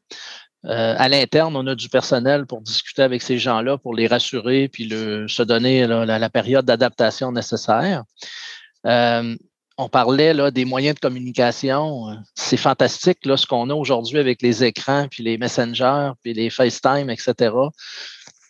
Euh, 0.65 0.95
à 0.97 1.09
l'interne, 1.09 1.57
on 1.57 1.67
a 1.67 1.75
du 1.75 1.89
personnel 1.89 2.47
pour 2.47 2.63
discuter 2.63 3.03
avec 3.03 3.23
ces 3.23 3.39
gens-là, 3.39 3.77
pour 3.77 3.95
les 3.95 4.07
rassurer, 4.07 4.69
puis 4.69 4.89
se 4.89 5.43
donner 5.43 5.87
la, 5.87 6.31
période 6.31 6.65
d'adaptation 6.65 7.33
nécessaire. 7.33 8.05
on 8.85 9.89
parlait 9.91 10.35
là, 10.35 10.51
des 10.51 10.65
moyens 10.65 10.95
de 10.95 11.01
communication. 11.01 12.17
C'est 12.35 12.59
fantastique 12.59 13.25
là, 13.27 13.37
ce 13.37 13.47
qu'on 13.47 13.69
a 13.71 13.75
aujourd'hui 13.75 14.19
avec 14.19 14.41
les 14.43 14.65
écrans, 14.65 15.07
puis 15.11 15.23
les 15.23 15.37
messengers, 15.39 16.13
puis 16.23 16.33
les 16.33 16.51
FaceTime, 16.51 17.11
etc 17.11 17.51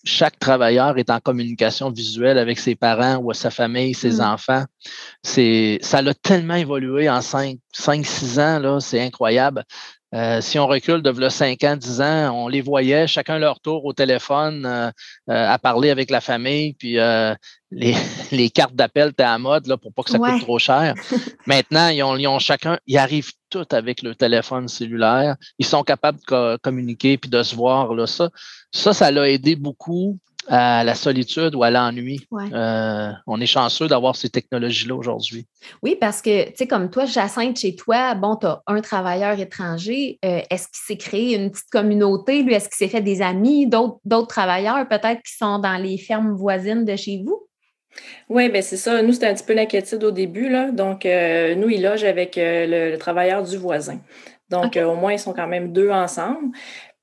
chaque 0.04 0.38
travailleur 0.38 0.98
est 0.98 1.10
en 1.10 1.20
communication 1.20 1.90
visuelle 1.90 2.38
avec 2.38 2.58
ses 2.58 2.74
parents 2.74 3.18
ou 3.22 3.32
sa 3.32 3.50
famille, 3.50 3.94
ses 3.94 4.16
mm. 4.16 4.20
enfants. 4.20 4.64
C'est, 5.22 5.78
ça 5.82 6.02
l'a 6.02 6.14
tellement 6.14 6.54
évolué 6.54 7.08
en 7.08 7.20
5, 7.20 7.58
5 7.72 8.06
6 8.06 8.38
ans, 8.38 8.58
là, 8.58 8.80
c'est 8.80 9.00
incroyable. 9.00 9.64
Euh, 10.12 10.40
si 10.40 10.58
on 10.58 10.66
recule 10.66 11.02
de 11.02 11.28
5 11.28 11.62
ans, 11.64 11.76
10 11.76 12.00
ans, 12.00 12.30
on 12.34 12.48
les 12.48 12.62
voyait 12.62 13.06
chacun 13.06 13.38
leur 13.38 13.60
tour 13.60 13.84
au 13.84 13.92
téléphone 13.92 14.66
euh, 14.66 14.90
euh, 15.30 15.48
à 15.48 15.58
parler 15.58 15.90
avec 15.90 16.10
la 16.10 16.20
famille, 16.20 16.72
puis 16.72 16.94
les, 17.70 17.94
les, 18.32 18.50
cartes 18.50 18.74
d'appel 18.74 19.10
étaient 19.10 19.22
à 19.22 19.38
mode 19.38 19.68
là, 19.68 19.76
pour 19.76 19.92
pas 19.92 20.02
que 20.02 20.10
ça 20.10 20.18
coûte 20.18 20.40
trop 20.40 20.58
cher. 20.58 20.94
Maintenant, 21.46 21.88
ils 21.88 22.02
ont, 22.02 22.16
ils 22.16 22.26
ont, 22.26 22.40
chacun, 22.40 22.78
ils 22.86 22.98
arrivent 22.98 23.32
tous 23.50 23.66
avec 23.70 24.02
le 24.02 24.16
téléphone 24.16 24.66
cellulaire. 24.66 25.36
Ils 25.58 25.66
sont 25.66 25.84
capables 25.84 26.18
de 26.28 26.56
communiquer 26.56 27.16
puis 27.16 27.30
de 27.30 27.42
se 27.42 27.54
voir. 27.54 27.94
Là. 27.94 28.06
Ça, 28.08 28.30
ça, 28.72 28.92
ça 28.92 29.10
l'a 29.12 29.30
aidé 29.30 29.54
beaucoup 29.54 30.18
à 30.48 30.84
la 30.84 30.94
solitude 30.94 31.54
ou 31.54 31.62
à 31.62 31.70
l'ennui. 31.70 32.26
Euh, 32.52 33.10
on 33.26 33.40
est 33.40 33.46
chanceux 33.46 33.88
d'avoir 33.88 34.16
ces 34.16 34.28
technologies-là 34.28 34.94
aujourd'hui. 34.94 35.46
Oui, 35.82 35.96
parce 36.00 36.22
que, 36.22 36.48
tu 36.48 36.56
sais, 36.56 36.66
comme 36.66 36.90
toi, 36.90 37.04
Jacinthe, 37.04 37.58
chez 37.58 37.76
toi, 37.76 38.14
bon, 38.14 38.36
tu 38.36 38.46
as 38.46 38.62
un 38.66 38.80
travailleur 38.80 39.38
étranger. 39.38 40.18
Euh, 40.24 40.40
est-ce 40.50 40.68
qu'il 40.68 40.82
s'est 40.86 40.96
créé 40.96 41.36
une 41.36 41.50
petite 41.50 41.70
communauté? 41.70 42.42
Lui, 42.42 42.54
est-ce 42.54 42.68
qu'il 42.68 42.76
s'est 42.76 42.88
fait 42.88 43.02
des 43.02 43.22
amis, 43.22 43.66
d'autres 43.66 44.26
travailleurs 44.26 44.86
peut-être 44.88 45.22
qui 45.22 45.36
sont 45.36 45.58
dans 45.58 45.76
les 45.76 45.98
fermes 45.98 46.34
voisines 46.34 46.84
de 46.84 46.96
chez 46.96 47.22
vous? 47.24 47.46
Oui, 48.28 48.48
bien 48.48 48.62
c'est 48.62 48.76
ça. 48.76 49.02
Nous, 49.02 49.12
c'était 49.12 49.26
un 49.26 49.34
petit 49.34 49.44
peu 49.44 49.52
l'inquiétude 49.52 50.02
au 50.04 50.10
début. 50.10 50.48
Là. 50.48 50.70
Donc, 50.70 51.04
euh, 51.04 51.54
nous, 51.54 51.68
il 51.68 51.82
loge 51.82 52.04
avec 52.04 52.34
le, 52.36 52.96
travailleur 52.96 53.42
du 53.42 53.56
voisin. 53.56 53.98
Donc, 54.48 54.76
au 54.76 54.94
moins, 54.94 55.12
ils 55.12 55.18
sont 55.18 55.32
quand 55.32 55.46
même 55.46 55.72
deux 55.72 55.90
ensemble. 55.90 56.50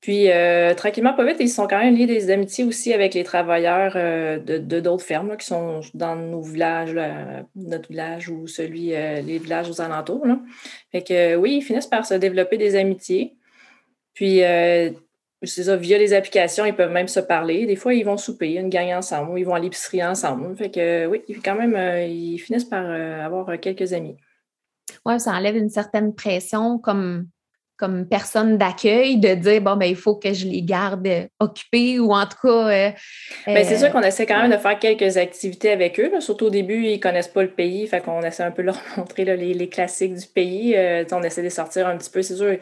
Puis, 0.00 0.30
euh, 0.30 0.74
tranquillement, 0.74 1.12
pas 1.12 1.24
vite, 1.24 1.38
ils 1.40 1.48
sont 1.48 1.66
quand 1.66 1.80
même 1.80 1.96
liés 1.96 2.06
des 2.06 2.30
amitiés 2.30 2.62
aussi 2.62 2.92
avec 2.92 3.14
les 3.14 3.24
travailleurs 3.24 3.94
euh, 3.96 4.38
de 4.38 4.80
d'autres 4.80 5.04
fermes 5.04 5.36
qui 5.36 5.46
sont 5.46 5.80
dans 5.92 6.14
nos 6.14 6.40
villages, 6.40 6.96
notre 7.56 7.88
village 7.88 8.28
ou 8.28 8.46
celui, 8.46 8.94
euh, 8.94 9.20
les 9.20 9.38
villages 9.38 9.68
aux 9.68 9.80
alentours. 9.80 10.24
Fait 10.92 11.02
que 11.02 11.34
oui, 11.34 11.56
ils 11.56 11.62
finissent 11.62 11.88
par 11.88 12.06
se 12.06 12.14
développer 12.14 12.58
des 12.58 12.76
amitiés. 12.76 13.34
Puis, 14.14 14.40
c'est 15.42 15.64
ça, 15.64 15.76
via 15.76 15.98
les 15.98 16.12
applications, 16.12 16.64
ils 16.64 16.74
peuvent 16.74 16.92
même 16.92 17.08
se 17.08 17.20
parler. 17.20 17.66
Des 17.66 17.76
fois, 17.76 17.94
ils 17.94 18.04
vont 18.04 18.16
souper, 18.16 18.54
une 18.54 18.68
gang 18.68 18.92
ensemble, 18.92 19.32
ou 19.32 19.36
ils 19.36 19.44
vont 19.44 19.54
à 19.54 19.60
l'épicerie 19.60 20.04
ensemble. 20.04 20.56
Fait 20.56 20.70
que 20.70 21.06
oui, 21.06 21.22
quand 21.44 21.56
même, 21.56 21.76
ils 22.08 22.38
finissent 22.38 22.64
par 22.64 22.88
avoir 22.88 23.58
quelques 23.60 23.92
amis. 23.92 24.16
Oui, 25.04 25.18
ça 25.18 25.32
enlève 25.32 25.56
une 25.56 25.70
certaine 25.70 26.14
pression 26.14 26.78
comme 26.78 27.28
comme 27.78 28.06
personne 28.06 28.58
d'accueil 28.58 29.18
de 29.18 29.34
dire 29.34 29.62
bon 29.62 29.76
ben 29.76 29.86
il 29.86 29.96
faut 29.96 30.16
que 30.16 30.32
je 30.34 30.46
les 30.46 30.62
garde 30.62 31.08
occupés 31.38 32.00
ou 32.00 32.12
en 32.12 32.26
tout 32.26 32.36
cas 32.42 32.68
euh, 32.68 32.90
ben, 33.46 33.64
c'est 33.64 33.78
sûr 33.78 33.90
qu'on 33.92 34.02
essaie 34.02 34.26
quand 34.26 34.42
même 34.42 34.50
de 34.50 34.56
faire 34.56 34.78
quelques 34.78 35.16
activités 35.16 35.70
avec 35.70 35.98
eux 36.00 36.10
surtout 36.20 36.46
au 36.46 36.50
début 36.50 36.84
ils 36.86 37.00
connaissent 37.00 37.28
pas 37.28 37.42
le 37.42 37.50
pays 37.50 37.86
fait 37.86 38.02
qu'on 38.02 38.20
essaie 38.22 38.42
un 38.42 38.50
peu 38.50 38.62
de 38.62 38.66
leur 38.66 38.80
montrer 38.96 39.24
les, 39.24 39.68
classiques 39.68 40.14
du 40.14 40.26
pays 40.26 40.76
euh, 40.76 41.04
on 41.12 41.22
essaie 41.22 41.42
de 41.42 41.48
sortir 41.48 41.86
un 41.86 41.96
petit 41.96 42.10
peu 42.10 42.20
c'est 42.20 42.36
sûr. 42.36 42.56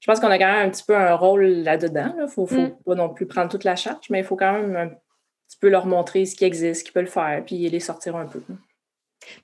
Je 0.00 0.06
pense 0.06 0.18
qu'on 0.18 0.30
a 0.30 0.38
quand 0.38 0.52
même 0.52 0.66
un 0.66 0.70
petit 0.70 0.84
peu 0.84 0.96
un 0.96 1.14
rôle 1.14 1.44
là-dedans 1.44 2.14
il 2.20 2.28
faut, 2.28 2.46
faut 2.46 2.60
mm. 2.60 2.76
pas 2.86 2.94
non 2.94 3.08
plus 3.08 3.26
prendre 3.26 3.50
toute 3.50 3.64
la 3.64 3.76
charge 3.76 4.06
mais 4.10 4.20
il 4.20 4.24
faut 4.24 4.36
quand 4.36 4.52
même 4.52 4.76
un 4.76 4.88
petit 4.88 5.58
peu 5.60 5.68
leur 5.68 5.86
montrer 5.86 6.24
ce 6.24 6.36
qui 6.36 6.44
existe 6.44 6.80
ce 6.80 6.84
qu'ils 6.84 6.92
peuvent 6.92 7.06
faire 7.06 7.42
puis 7.44 7.68
les 7.68 7.80
sortir 7.80 8.16
un 8.16 8.26
peu. 8.26 8.40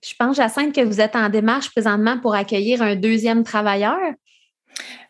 Je 0.02 0.14
pense, 0.18 0.36
Jacinthe, 0.36 0.74
que 0.74 0.80
vous 0.80 1.00
êtes 1.00 1.16
en 1.16 1.28
démarche 1.28 1.70
présentement 1.70 2.18
pour 2.18 2.34
accueillir 2.34 2.82
un 2.82 2.96
deuxième 2.96 3.44
travailleur. 3.44 3.98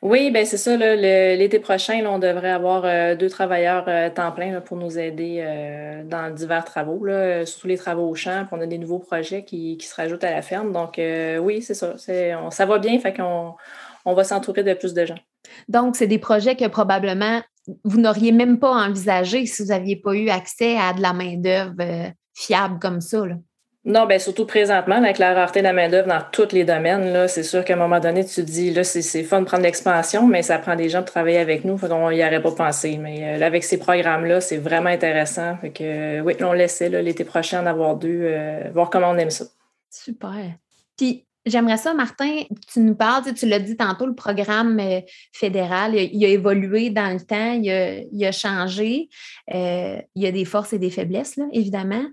Oui, 0.00 0.30
ben 0.30 0.46
c'est 0.46 0.56
ça. 0.56 0.76
L'été 0.76 1.58
prochain, 1.58 2.04
on 2.06 2.20
devrait 2.20 2.50
avoir 2.50 2.84
euh, 2.84 3.16
deux 3.16 3.28
travailleurs 3.28 3.84
euh, 3.88 4.11
temps 4.11 4.30
plein 4.30 4.61
pour 4.61 4.76
nous 4.76 4.96
aider 4.96 5.40
euh, 5.40 6.04
dans 6.04 6.32
divers 6.32 6.64
travaux, 6.64 7.04
là, 7.04 7.44
surtout 7.44 7.66
les 7.66 7.76
travaux 7.76 8.08
au 8.08 8.14
champ. 8.14 8.46
on 8.52 8.61
a 8.61 8.66
des 8.66 8.78
nouveaux 8.78 9.00
projets 9.00 9.44
qui, 9.44 9.76
se 9.80 9.94
rajoutent 9.94 10.22
à 10.22 10.30
la 10.30 10.42
ferme. 10.42 10.72
Donc, 10.72 11.00
oui, 11.40 11.62
c'est 11.62 11.74
ça. 11.74 11.94
On, 12.40 12.50
ça 12.50 12.66
va 12.66 12.78
bien, 12.78 12.98
fait 13.00 13.12
qu'on 13.12 13.54
on 14.04 14.14
va 14.14 14.22
s'entourer 14.22 14.62
de 14.62 14.74
plus 14.74 14.94
de 14.94 15.04
gens. 15.04 15.18
Donc, 15.68 15.96
c'est 15.96 16.06
des 16.06 16.18
projets 16.18 16.54
que 16.54 16.68
probablement 16.68 17.42
vous 17.84 18.00
n'auriez 18.00 18.32
même 18.32 18.58
pas 18.58 18.70
envisagé 18.70 19.46
si 19.46 19.62
vous 19.62 19.68
n'aviez 19.68 19.96
pas 19.96 20.14
eu 20.14 20.28
accès 20.28 20.76
à 20.78 20.92
de 20.92 21.02
la 21.02 21.12
main-d'œuvre 21.12 22.12
fiable 22.34 22.78
comme 22.78 23.00
ça. 23.00 23.24
Non, 23.88 24.05
bien 24.05 24.18
surtout 24.18 24.44
présentement, 24.44 24.96
avec 24.96 25.16
la 25.16 25.33
rareté 25.33 25.61
de 25.61 25.64
la 25.64 25.72
main-d'œuvre 25.72 26.09
dans 26.09 26.20
tous 26.31 26.53
les 26.53 26.64
domaines, 26.64 27.11
là, 27.11 27.27
c'est 27.27 27.42
sûr 27.42 27.64
qu'à 27.64 27.72
un 27.72 27.79
moment 27.79 28.01
donné, 28.01 28.22
tu 28.22 28.35
te 28.35 28.40
dis, 28.42 28.70
là, 28.70 28.85
c'est, 28.85 29.22
fun 29.22 29.40
de 29.40 29.46
prendre 29.46 29.62
l'expansion, 29.62 30.27
mais 30.27 30.42
ça 30.42 30.59
prend 30.59 30.77
des 30.77 30.90
gens 30.90 30.98
pour 30.98 31.12
travailler 31.12 31.38
avec 31.38 31.64
nous, 31.64 31.79
on 31.83 32.11
n'y 32.11 32.22
aurait 32.22 32.42
pas 32.42 32.53
pensé. 32.53 32.98
Mais 32.98 33.40
euh, 33.40 33.46
avec 33.46 33.64
ces 33.64 33.79
programmes-là, 33.79 34.42
c'est 34.42 34.59
vraiment 34.59 34.90
intéressant. 34.90 35.57
Fait 35.57 35.70
que 35.70 35.85
euh, 35.85 36.20
oui, 36.20 36.35
on 36.42 36.53
laissait 36.53 36.90
l'été 37.03 37.24
prochain 37.24 37.62
en 37.62 37.66
avoir 37.66 37.96
deux, 37.96 38.20
euh, 38.24 38.64
voir 38.74 38.90
comment 38.90 39.09
on 39.09 39.16
aime 39.16 39.31
ça. 39.31 39.46
Super. 39.90 40.53
Puis 40.98 41.24
J'aimerais 41.46 41.79
ça, 41.79 41.94
Martin, 41.94 42.42
tu 42.70 42.81
nous 42.81 42.94
parles, 42.94 43.33
tu 43.33 43.46
l'as 43.46 43.61
dit 43.61 43.74
tantôt, 43.74 44.05
le 44.05 44.14
programme 44.14 44.79
fédéral, 45.33 45.94
il 45.94 46.22
a, 46.27 46.29
évolué 46.29 46.90
dans 46.90 47.11
le 47.11 47.20
temps, 47.20 47.53
il 47.53 48.27
a, 48.27 48.33
changé. 48.33 49.09
il 49.48 50.03
y 50.14 50.27
a 50.27 50.31
des 50.31 50.44
forces 50.44 50.74
et 50.74 50.79
des 50.79 50.90
faiblesses, 50.90 51.38
évidemment. 51.55 52.05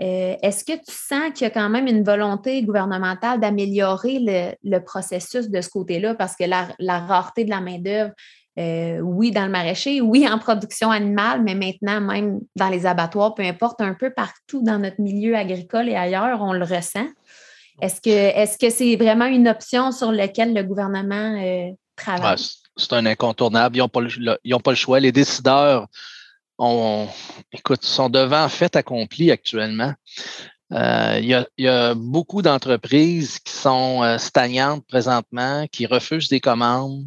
Euh, 0.00 0.36
est-ce 0.42 0.64
que 0.64 0.72
tu 0.72 0.94
sens 0.94 1.32
qu'il 1.34 1.42
y 1.42 1.46
a 1.46 1.50
quand 1.50 1.68
même 1.68 1.86
une 1.86 2.04
volonté 2.04 2.62
gouvernementale 2.62 3.40
d'améliorer 3.40 4.56
le, 4.62 4.78
processus 4.78 5.50
de 5.50 5.60
ce 5.60 5.68
côté-là? 5.68 6.14
Parce 6.14 6.36
que 6.36 6.44
la, 6.44 6.98
rareté 7.00 7.44
de 7.44 7.50
la 7.50 7.60
main-d'œuvre, 7.60 8.12
euh, 8.58 9.00
oui, 9.00 9.30
dans 9.30 9.44
le 9.44 9.50
maraîcher, 9.50 10.00
oui, 10.00 10.28
en 10.28 10.38
production 10.38 10.90
animale, 10.90 11.42
mais 11.42 11.54
maintenant, 11.54 12.00
même 12.00 12.40
dans 12.56 12.68
les 12.68 12.86
abattoirs, 12.86 13.34
peu 13.34 13.42
importe, 13.42 13.80
un 13.80 13.94
peu 13.94 14.10
partout 14.10 14.62
dans 14.62 14.78
notre 14.78 15.00
milieu 15.00 15.36
agricole 15.36 15.88
et 15.88 15.96
ailleurs, 15.96 16.42
on 16.42 16.52
le 16.52 16.64
ressent. 16.64 17.06
Est-ce 17.80 18.58
que 18.58 18.70
c'est 18.70 18.96
vraiment 18.96 19.26
une 19.26 19.46
option 19.46 19.92
sur 19.92 20.10
laquelle 20.10 20.54
le 20.54 20.64
gouvernement 20.64 21.40
euh, 21.40 21.70
travaille? 21.94 22.38
c'est 22.78 22.92
un 22.92 23.06
incontournable. 23.06 23.76
Ils 23.76 23.80
n'ont 23.80 23.88
pas, 24.60 24.70
le 24.70 24.76
choix. 24.76 25.00
Les 25.00 25.12
décideurs 25.12 25.86
on, 26.58 27.08
écoute, 27.52 27.84
sont 27.84 28.08
devant 28.08 28.48
fait 28.48 28.76
accompli 28.76 29.30
actuellement. 29.30 29.94
Euh, 30.72 31.18
il, 31.22 31.46
y 31.58 31.68
a, 31.68 31.94
beaucoup 31.94 32.42
d'entreprises 32.42 33.38
qui 33.38 33.52
sont 33.52 34.18
stagnantes 34.18 34.84
présentement, 34.86 35.66
qui 35.70 35.86
refusent 35.86 36.28
des 36.28 36.40
commandes, 36.40 37.06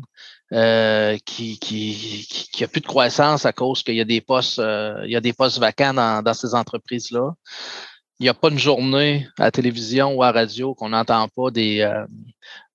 qui, 0.51 1.59
qui, 1.59 2.27
qui, 2.51 2.63
a 2.63 2.67
plus 2.67 2.81
de 2.81 2.87
croissance 2.87 3.45
à 3.45 3.53
cause 3.53 3.83
qu'il 3.83 3.95
y 3.95 4.01
a 4.01 4.05
des 4.05 4.21
postes, 4.21 4.57
il 4.57 5.11
y 5.11 5.15
a 5.15 5.21
des 5.21 5.33
postes 5.33 5.59
vacants 5.59 5.93
dans, 5.93 6.23
dans 6.23 6.33
ces 6.33 6.55
entreprises-là. 6.55 7.33
Il 8.19 8.23
n'y 8.23 8.29
a 8.29 8.33
pas 8.33 8.49
une 8.49 8.59
journée 8.59 9.27
à 9.39 9.45
la 9.45 9.51
télévision 9.51 10.13
ou 10.13 10.23
à 10.23 10.27
la 10.27 10.41
radio 10.41 10.73
qu'on 10.73 10.89
n'entend 10.89 11.27
pas 11.27 11.51
des, 11.51 11.87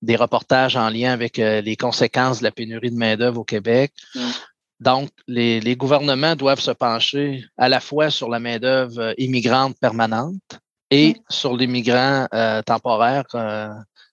des 0.01 0.15
reportages 0.15 0.75
en 0.77 0.89
lien 0.89 1.11
avec 1.11 1.37
les 1.37 1.75
conséquences 1.75 2.39
de 2.39 2.45
la 2.45 2.51
pénurie 2.51 2.91
de 2.91 2.97
main-d'œuvre 2.97 3.41
au 3.41 3.45
Québec. 3.45 3.93
Donc, 4.79 5.09
les, 5.27 5.59
les, 5.59 5.75
gouvernements 5.75 6.35
doivent 6.35 6.59
se 6.59 6.71
pencher 6.71 7.43
à 7.57 7.67
la 7.67 7.79
fois 7.79 8.11
sur 8.11 8.29
la 8.29 8.39
main-d'œuvre 8.39 8.99
euh, 8.99 9.13
immigrante 9.17 9.75
permanente 9.79 10.59
et 10.91 11.15
sur 11.29 11.55
les 11.55 11.65
migrants 11.65 12.27
euh, 12.33 12.61
temporaires. 12.61 13.25
Euh, 13.33 13.69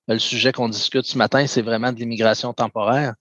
le 0.09 0.19
sujet 0.19 0.53
qu'on 0.53 0.69
discute 0.69 1.05
ce 1.05 1.19
matin, 1.19 1.47
c'est 1.47 1.63
vraiment 1.63 1.93
de 1.93 1.99
l'immigration 1.99 2.53
temporaire. 2.55 3.15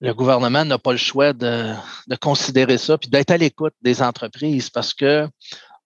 Le 0.00 0.12
gouvernement 0.12 0.64
n'a 0.64 0.78
pas 0.78 0.92
le 0.92 0.98
choix 0.98 1.32
de, 1.32 1.72
de 2.08 2.16
considérer 2.16 2.78
ça 2.78 2.98
puis 2.98 3.08
d'être 3.08 3.30
à 3.30 3.36
l'écoute 3.36 3.74
des 3.80 4.02
entreprises 4.02 4.70
parce 4.70 4.92
que 4.94 5.28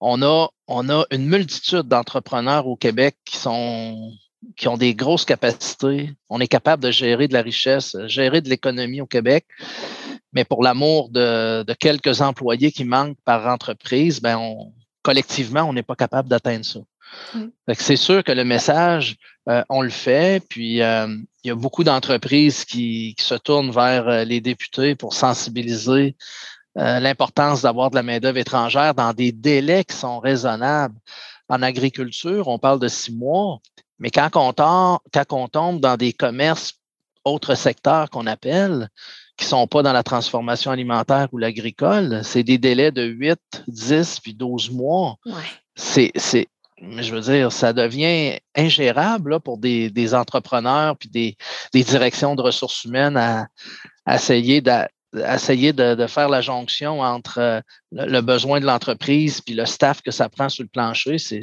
on 0.00 0.22
a, 0.22 0.48
on 0.66 0.88
a 0.88 1.04
une 1.10 1.26
multitude 1.26 1.82
d'entrepreneurs 1.82 2.66
au 2.66 2.76
Québec 2.76 3.16
qui 3.24 3.36
sont 3.36 4.12
qui 4.56 4.68
ont 4.68 4.76
des 4.76 4.94
grosses 4.94 5.24
capacités. 5.24 6.12
On 6.28 6.40
est 6.40 6.48
capable 6.48 6.82
de 6.82 6.90
gérer 6.90 7.28
de 7.28 7.32
la 7.32 7.42
richesse, 7.42 7.96
gérer 8.06 8.40
de 8.40 8.48
l'économie 8.48 9.00
au 9.00 9.06
Québec. 9.06 9.46
Mais 10.32 10.44
pour 10.44 10.62
l'amour 10.62 11.08
de, 11.10 11.64
quelques 11.78 12.20
employés 12.20 12.72
qui 12.72 12.84
manquent 12.84 13.18
par 13.24 13.46
entreprise, 13.46 14.20
ben 14.20 14.36
on, 14.38 14.72
collectivement, 15.02 15.62
on 15.62 15.72
n'est 15.72 15.82
pas 15.82 15.96
capable 15.96 16.28
d'atteindre 16.28 16.64
ça. 16.64 16.80
C'est 17.72 17.96
sûr 17.96 18.22
que 18.22 18.32
le 18.32 18.44
message, 18.44 19.16
euh, 19.48 19.62
on 19.70 19.80
le 19.80 19.90
fait, 19.90 20.44
puis 20.46 20.82
euh, 20.82 21.06
il 21.42 21.48
y 21.48 21.50
a 21.50 21.54
beaucoup 21.54 21.82
d'entreprises 21.82 22.66
qui, 22.66 23.16
se 23.18 23.34
tournent 23.34 23.70
vers 23.70 24.08
euh, 24.08 24.24
les 24.24 24.40
députés 24.40 24.94
pour 24.94 25.14
sensibiliser 25.14 26.16
l'importance 26.76 27.62
d'avoir 27.62 27.90
de 27.90 27.96
la 27.96 28.04
main-d'œuvre 28.04 28.38
étrangère 28.38 28.94
dans 28.94 29.12
des 29.12 29.32
délais 29.32 29.82
qui 29.82 29.96
sont 29.96 30.20
raisonnables. 30.20 30.94
En 31.48 31.60
agriculture, 31.60 32.46
on 32.46 32.60
parle 32.60 32.78
de 32.78 32.86
six 32.86 33.12
mois, 33.12 33.58
mais 33.98 34.10
quand 34.10 34.30
on, 34.34 34.52
tombe, 34.52 34.98
quand 35.12 35.32
on 35.32 35.48
tombe 35.48 35.80
dans 35.80 35.96
des 35.96 36.12
commerces, 36.12 36.74
autres 37.24 37.54
secteurs 37.54 38.10
qu'on 38.10 38.26
appelle, 38.26 38.88
qui 39.36 39.44
ne 39.44 39.50
sont 39.50 39.66
pas 39.66 39.82
dans 39.82 39.92
la 39.92 40.02
transformation 40.02 40.70
alimentaire 40.70 41.28
ou 41.32 41.38
l'agricole, 41.38 42.22
c'est 42.24 42.42
des 42.42 42.58
délais 42.58 42.90
de 42.90 43.04
8, 43.04 43.64
10 43.68 44.20
puis 44.20 44.34
12 44.34 44.70
mois. 44.72 45.16
C'est, 45.76 46.12
je 46.80 47.14
veux 47.14 47.20
dire, 47.20 47.52
ça 47.52 47.72
devient 47.72 48.38
ingérable 48.56 49.40
pour 49.40 49.58
des, 49.58 50.14
entrepreneurs 50.14 50.96
puis 50.96 51.08
des, 51.08 51.36
directions 51.84 52.34
de 52.34 52.42
ressources 52.42 52.84
humaines 52.84 53.16
à, 53.16 53.46
à 54.06 54.16
essayer 54.16 54.60
essayer 55.16 55.72
de, 55.72 56.06
faire 56.06 56.28
la 56.28 56.40
jonction 56.40 57.00
entre 57.00 57.38
euh, 57.38 57.60
le, 57.92 58.20
besoin 58.20 58.60
de 58.60 58.66
l'entreprise 58.66 59.40
puis 59.40 59.54
le 59.54 59.64
staff 59.64 60.02
que 60.02 60.10
ça 60.10 60.28
prend 60.28 60.48
sur 60.48 60.62
le 60.62 60.68
plancher, 60.68 61.18
c'est 61.18 61.40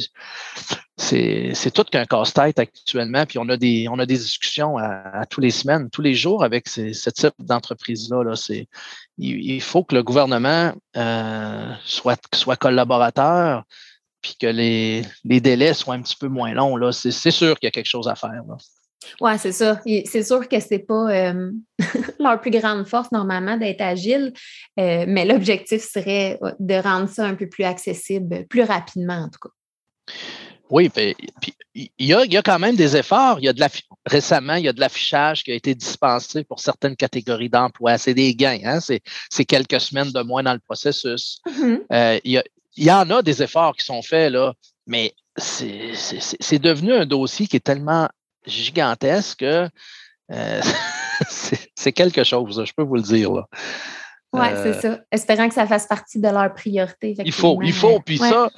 c'est 0.98 1.72
tout 1.74 1.84
qu'un 1.84 2.06
casse-tête 2.06 2.58
actuellement. 2.58 3.26
Puis 3.26 3.38
on 3.38 3.50
a 3.50 3.58
des 3.58 3.88
on 3.90 4.00
a 4.00 4.06
des 4.06 4.18
discussions 4.18 4.78
à, 4.78 5.26
tous 5.30 5.42
les 5.42 5.52
semaines, 5.52 5.90
tous 5.90 6.02
les 6.02 6.16
jours 6.16 6.44
avec 6.44 6.68
ce 6.70 7.10
type 7.10 7.34
d'entreprise-là. 7.40 8.24
Là. 8.24 8.34
Il, 9.18 9.62
faut 9.62 9.84
que 9.84 9.96
le 9.96 10.04
gouvernement 10.04 10.74
euh, 10.96 11.74
soit, 11.84 12.22
soit 12.34 12.56
collaborateur 12.56 13.64
puis 14.22 14.36
que 14.40 14.48
les, 14.48 15.04
les, 15.24 15.42
délais 15.42 15.74
soient 15.74 15.96
un 15.96 16.02
petit 16.02 16.16
peu 16.16 16.28
moins 16.28 16.54
longs. 16.54 16.92
C'est 16.92 17.12
sûr 17.12 17.60
qu'il 17.60 17.68
y 17.68 17.70
a 17.70 17.72
quelque 17.72 17.90
chose 17.90 18.08
à 18.08 18.16
faire. 18.16 18.44
Là. 18.48 18.58
Oui, 19.22 19.32
c'est 19.38 19.52
ça. 19.52 19.82
C'est 20.06 20.24
sûr 20.24 20.48
que 20.48 20.60
ce 20.60 20.68
n'est 20.72 20.80
pas 20.80 21.12
euh, 21.12 21.52
leur 22.20 22.42
plus 22.42 22.52
grande 22.52 22.88
force 22.88 23.12
normalement 23.12 23.58
d'être 23.58 23.82
agile, 23.82 24.34
euh, 24.80 25.06
mais 25.08 25.26
l'objectif 25.26 25.82
serait 25.84 26.40
de 26.60 26.76
rendre 26.76 27.10
ça 27.10 27.26
un 27.26 27.36
peu 27.36 27.48
plus 27.48 27.64
accessible 27.64 28.46
plus 28.48 28.64
rapidement, 28.64 29.26
en 29.26 29.30
tout 29.30 29.40
cas. 29.42 30.14
Oui, 30.72 30.90
puis 30.90 31.16
il 31.76 32.08
y 32.08 32.14
a, 32.14 32.26
y 32.26 32.38
a, 32.38 32.42
quand 32.42 32.58
même 32.58 32.76
des 32.76 32.96
efforts. 32.98 33.40
Il 33.40 33.46
y 33.46 33.50
a 33.50 33.54
de 33.54 33.60
la, 33.60 33.70
récemment, 34.06 34.56
il 34.56 34.66
y 34.66 34.68
a 34.68 34.74
de 34.74 34.80
l'affichage 34.80 35.44
qui 35.44 35.52
a 35.52 35.56
été 35.56 35.76
dispensé 35.76 36.44
pour 36.44 36.60
certaines 36.60 36.96
catégories 36.96 37.50
d'emplois. 37.50 37.98
C'est 37.98 38.14
des 38.14 38.34
gains, 38.34 38.60
hein? 38.64 38.80
c'est 38.80 39.46
quelques 39.46 39.80
semaines 39.80 40.12
de 40.12 40.22
moins 40.22 40.42
dans 40.42 40.54
le 40.54 40.60
processus. 40.60 41.40
Mm-hmm. 41.48 41.80
Euh, 41.92 42.20
il, 42.24 42.44
y 42.78 42.86
y 42.86 42.92
en 42.92 43.10
a 43.10 43.22
des 43.22 43.44
efforts 43.44 43.76
qui 43.76 43.86
sont 43.86 44.02
faits, 44.02 44.32
là, 44.32 44.54
mais 44.88 45.14
c'est 45.38 46.60
devenu 46.60 46.94
un 46.94 47.06
dossier 47.06 47.48
qui 47.48 47.58
est 47.58 47.64
tellement 47.64 48.10
gigantesque. 48.48 49.44
Euh, 49.44 49.70
c'est 51.76 51.92
quelque 51.92 52.24
chose, 52.24 52.64
je 52.66 52.74
peux 52.76 52.84
vous 52.84 52.96
le 52.96 53.02
dire. 53.02 53.32
Oui, 54.34 54.48
c'est 54.64 54.76
euh, 54.76 54.82
ça. 54.82 55.00
Espérant 55.12 55.48
que 55.48 55.54
ça 55.54 55.66
fasse 55.66 55.88
partie 55.88 56.20
de 56.20 56.28
leur 56.28 56.54
priorité. 56.54 57.16
Il 57.24 57.32
faut, 57.32 57.62
il 57.62 57.72
faut. 57.72 58.00
Puis 58.02 58.18
ça, 58.18 58.50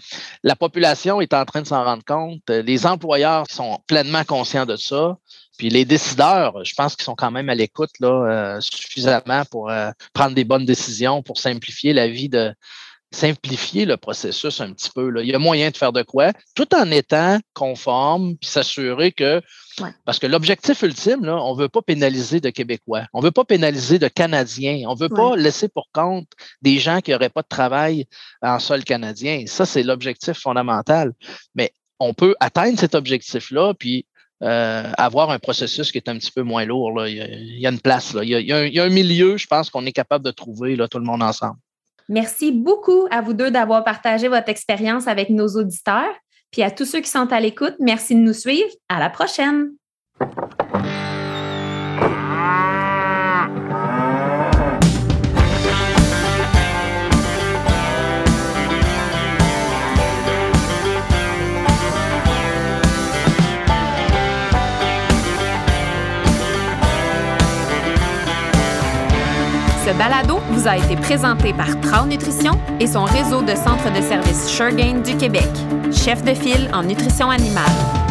la 0.44 0.56
population 0.56 1.22
est 1.22 1.34
en 1.34 1.46
train 1.46 1.62
de 1.62 1.68
s'en 1.68 1.84
rendre 1.84 2.04
compte. 2.04 2.42
Les 2.50 2.88
employeurs 2.88 3.46
sont 3.50 3.80
pleinement 3.86 4.24
conscients 4.24 4.66
de 4.66 4.76
ça. 4.76 5.18
Puis 5.58 5.70
les 5.70 5.86
décideurs, 5.86 6.64
je 6.64 6.74
pense 6.76 6.96
qu'ils 6.96 7.04
sont 7.04 7.16
quand 7.16 7.32
même 7.32 7.50
à 7.50 7.56
l'écoute 7.56 7.92
là, 8.00 8.10
euh, 8.10 8.62
suffisamment 8.62 9.44
pour 9.46 9.72
prendre 10.14 10.36
des 10.36 10.44
bonnes 10.44 10.66
décisions, 10.66 11.22
pour 11.22 11.40
simplifier 11.40 11.94
la 11.94 12.08
vie 12.08 12.30
de, 12.30 12.54
simplifier 13.12 13.86
le 13.86 13.98
processus 13.98 14.60
un 14.62 14.74
petit 14.74 14.90
peu. 14.94 15.10
Là. 15.10 15.22
Il 15.22 15.30
y 15.30 15.34
a 15.34 15.40
moyen 15.40 15.70
de 15.72 15.78
faire 15.78 15.94
de 15.94 16.04
quoi, 16.04 16.34
tout 16.56 16.68
en 16.76 16.90
étant 16.92 17.40
conforme, 17.54 18.36
puis 18.38 18.50
s'assurer 18.50 19.12
que. 19.12 19.42
Parce 20.06 20.18
que 20.18 20.26
l'objectif 20.26 20.82
ultime, 20.82 21.24
là, 21.24 21.38
on 21.38 21.56
ne 21.56 21.62
veut 21.62 21.70
pas 21.70 21.84
pénaliser 21.84 22.42
de 22.42 22.50
Québécois, 22.50 23.06
on 23.14 23.20
ne 23.20 23.26
veut 23.26 23.32
pas 23.32 23.46
pénaliser 23.46 24.00
de 24.00 24.08
Canadiens, 24.08 24.84
on 24.88 24.96
ne 24.96 25.00
veut 25.00 25.10
pas 25.10 25.36
laisser 25.36 25.68
pour 25.68 25.90
compte 25.94 26.28
des 26.64 26.80
gens 26.80 27.00
qui 27.00 27.12
n'auraient 27.12 27.30
pas 27.30 27.44
de 27.44 27.48
travail 27.48 28.08
en 28.42 28.58
sol 28.58 28.84
canadien. 28.84 29.44
Ça, 29.46 29.68
c'est 29.68 29.84
l'objectif 29.84 30.40
fondamental. 30.40 31.14
Mais 31.54 31.74
on 32.00 32.16
peut 32.16 32.36
atteindre 32.40 32.80
cet 32.80 32.96
objectif-là, 32.96 33.76
puis 33.76 34.08
euh, 34.44 34.92
avoir 34.98 35.30
un 35.32 35.40
processus 35.40 35.92
qui 35.92 35.98
est 36.00 36.10
un 36.10 36.18
petit 36.18 36.32
peu 36.32 36.42
moins 36.42 36.66
lourd. 36.66 36.92
Là. 36.92 37.08
Il, 37.08 37.60
y 37.60 37.66
a, 37.66 37.72
une 37.72 37.80
place. 37.80 38.14
Là. 38.14 38.24
Il, 38.24 38.30
y 38.30 38.36
a, 38.36 38.66
il 38.66 38.74
y 38.74 38.80
a 38.80 38.84
un 38.84 38.90
milieu, 38.90 39.38
je 39.38 39.48
pense, 39.48 39.70
qu'on 39.70 39.86
est 39.86 39.92
capable 39.92 40.26
de 40.26 40.32
trouver 40.32 40.76
là, 40.76 40.88
tout 40.88 41.00
le 41.00 41.06
monde 41.06 41.24
ensemble. 41.24 41.58
Merci 42.10 42.54
beaucoup 42.54 43.06
à 43.12 43.22
vous 43.22 43.34
deux 43.34 43.52
d'avoir 43.52 43.84
partagé 43.84 44.30
votre 44.30 44.48
expérience 44.50 45.08
avec 45.08 45.30
nos 45.30 45.48
auditeurs. 45.48 46.14
Puis 46.52 46.64
à 46.64 46.72
tous 46.72 46.86
ceux 46.86 47.02
qui 47.02 47.10
sont 47.10 47.32
à 47.34 47.40
l'écoute, 47.40 47.76
merci 47.80 48.16
de 48.16 48.22
nous 48.22 48.34
suivre. 48.34 48.70
À 48.88 49.00
la 49.00 49.10
prochaine. 49.10 49.72
Ce 69.86 69.98
balado 69.98 70.37
a 70.68 70.78
été 70.78 70.96
présenté 70.96 71.54
par 71.54 71.80
Trau 71.82 72.06
Nutrition 72.06 72.60
et 72.80 72.88
son 72.88 73.04
réseau 73.06 73.42
de 73.42 73.56
centres 73.56 73.92
de 73.94 74.02
services 74.02 74.48
Suregain 74.48 75.00
du 75.00 75.16
Québec, 75.16 75.48
chef 75.92 76.24
de 76.24 76.34
file 76.34 76.70
en 76.74 76.84
nutrition 76.84 77.30
animale. 77.30 78.07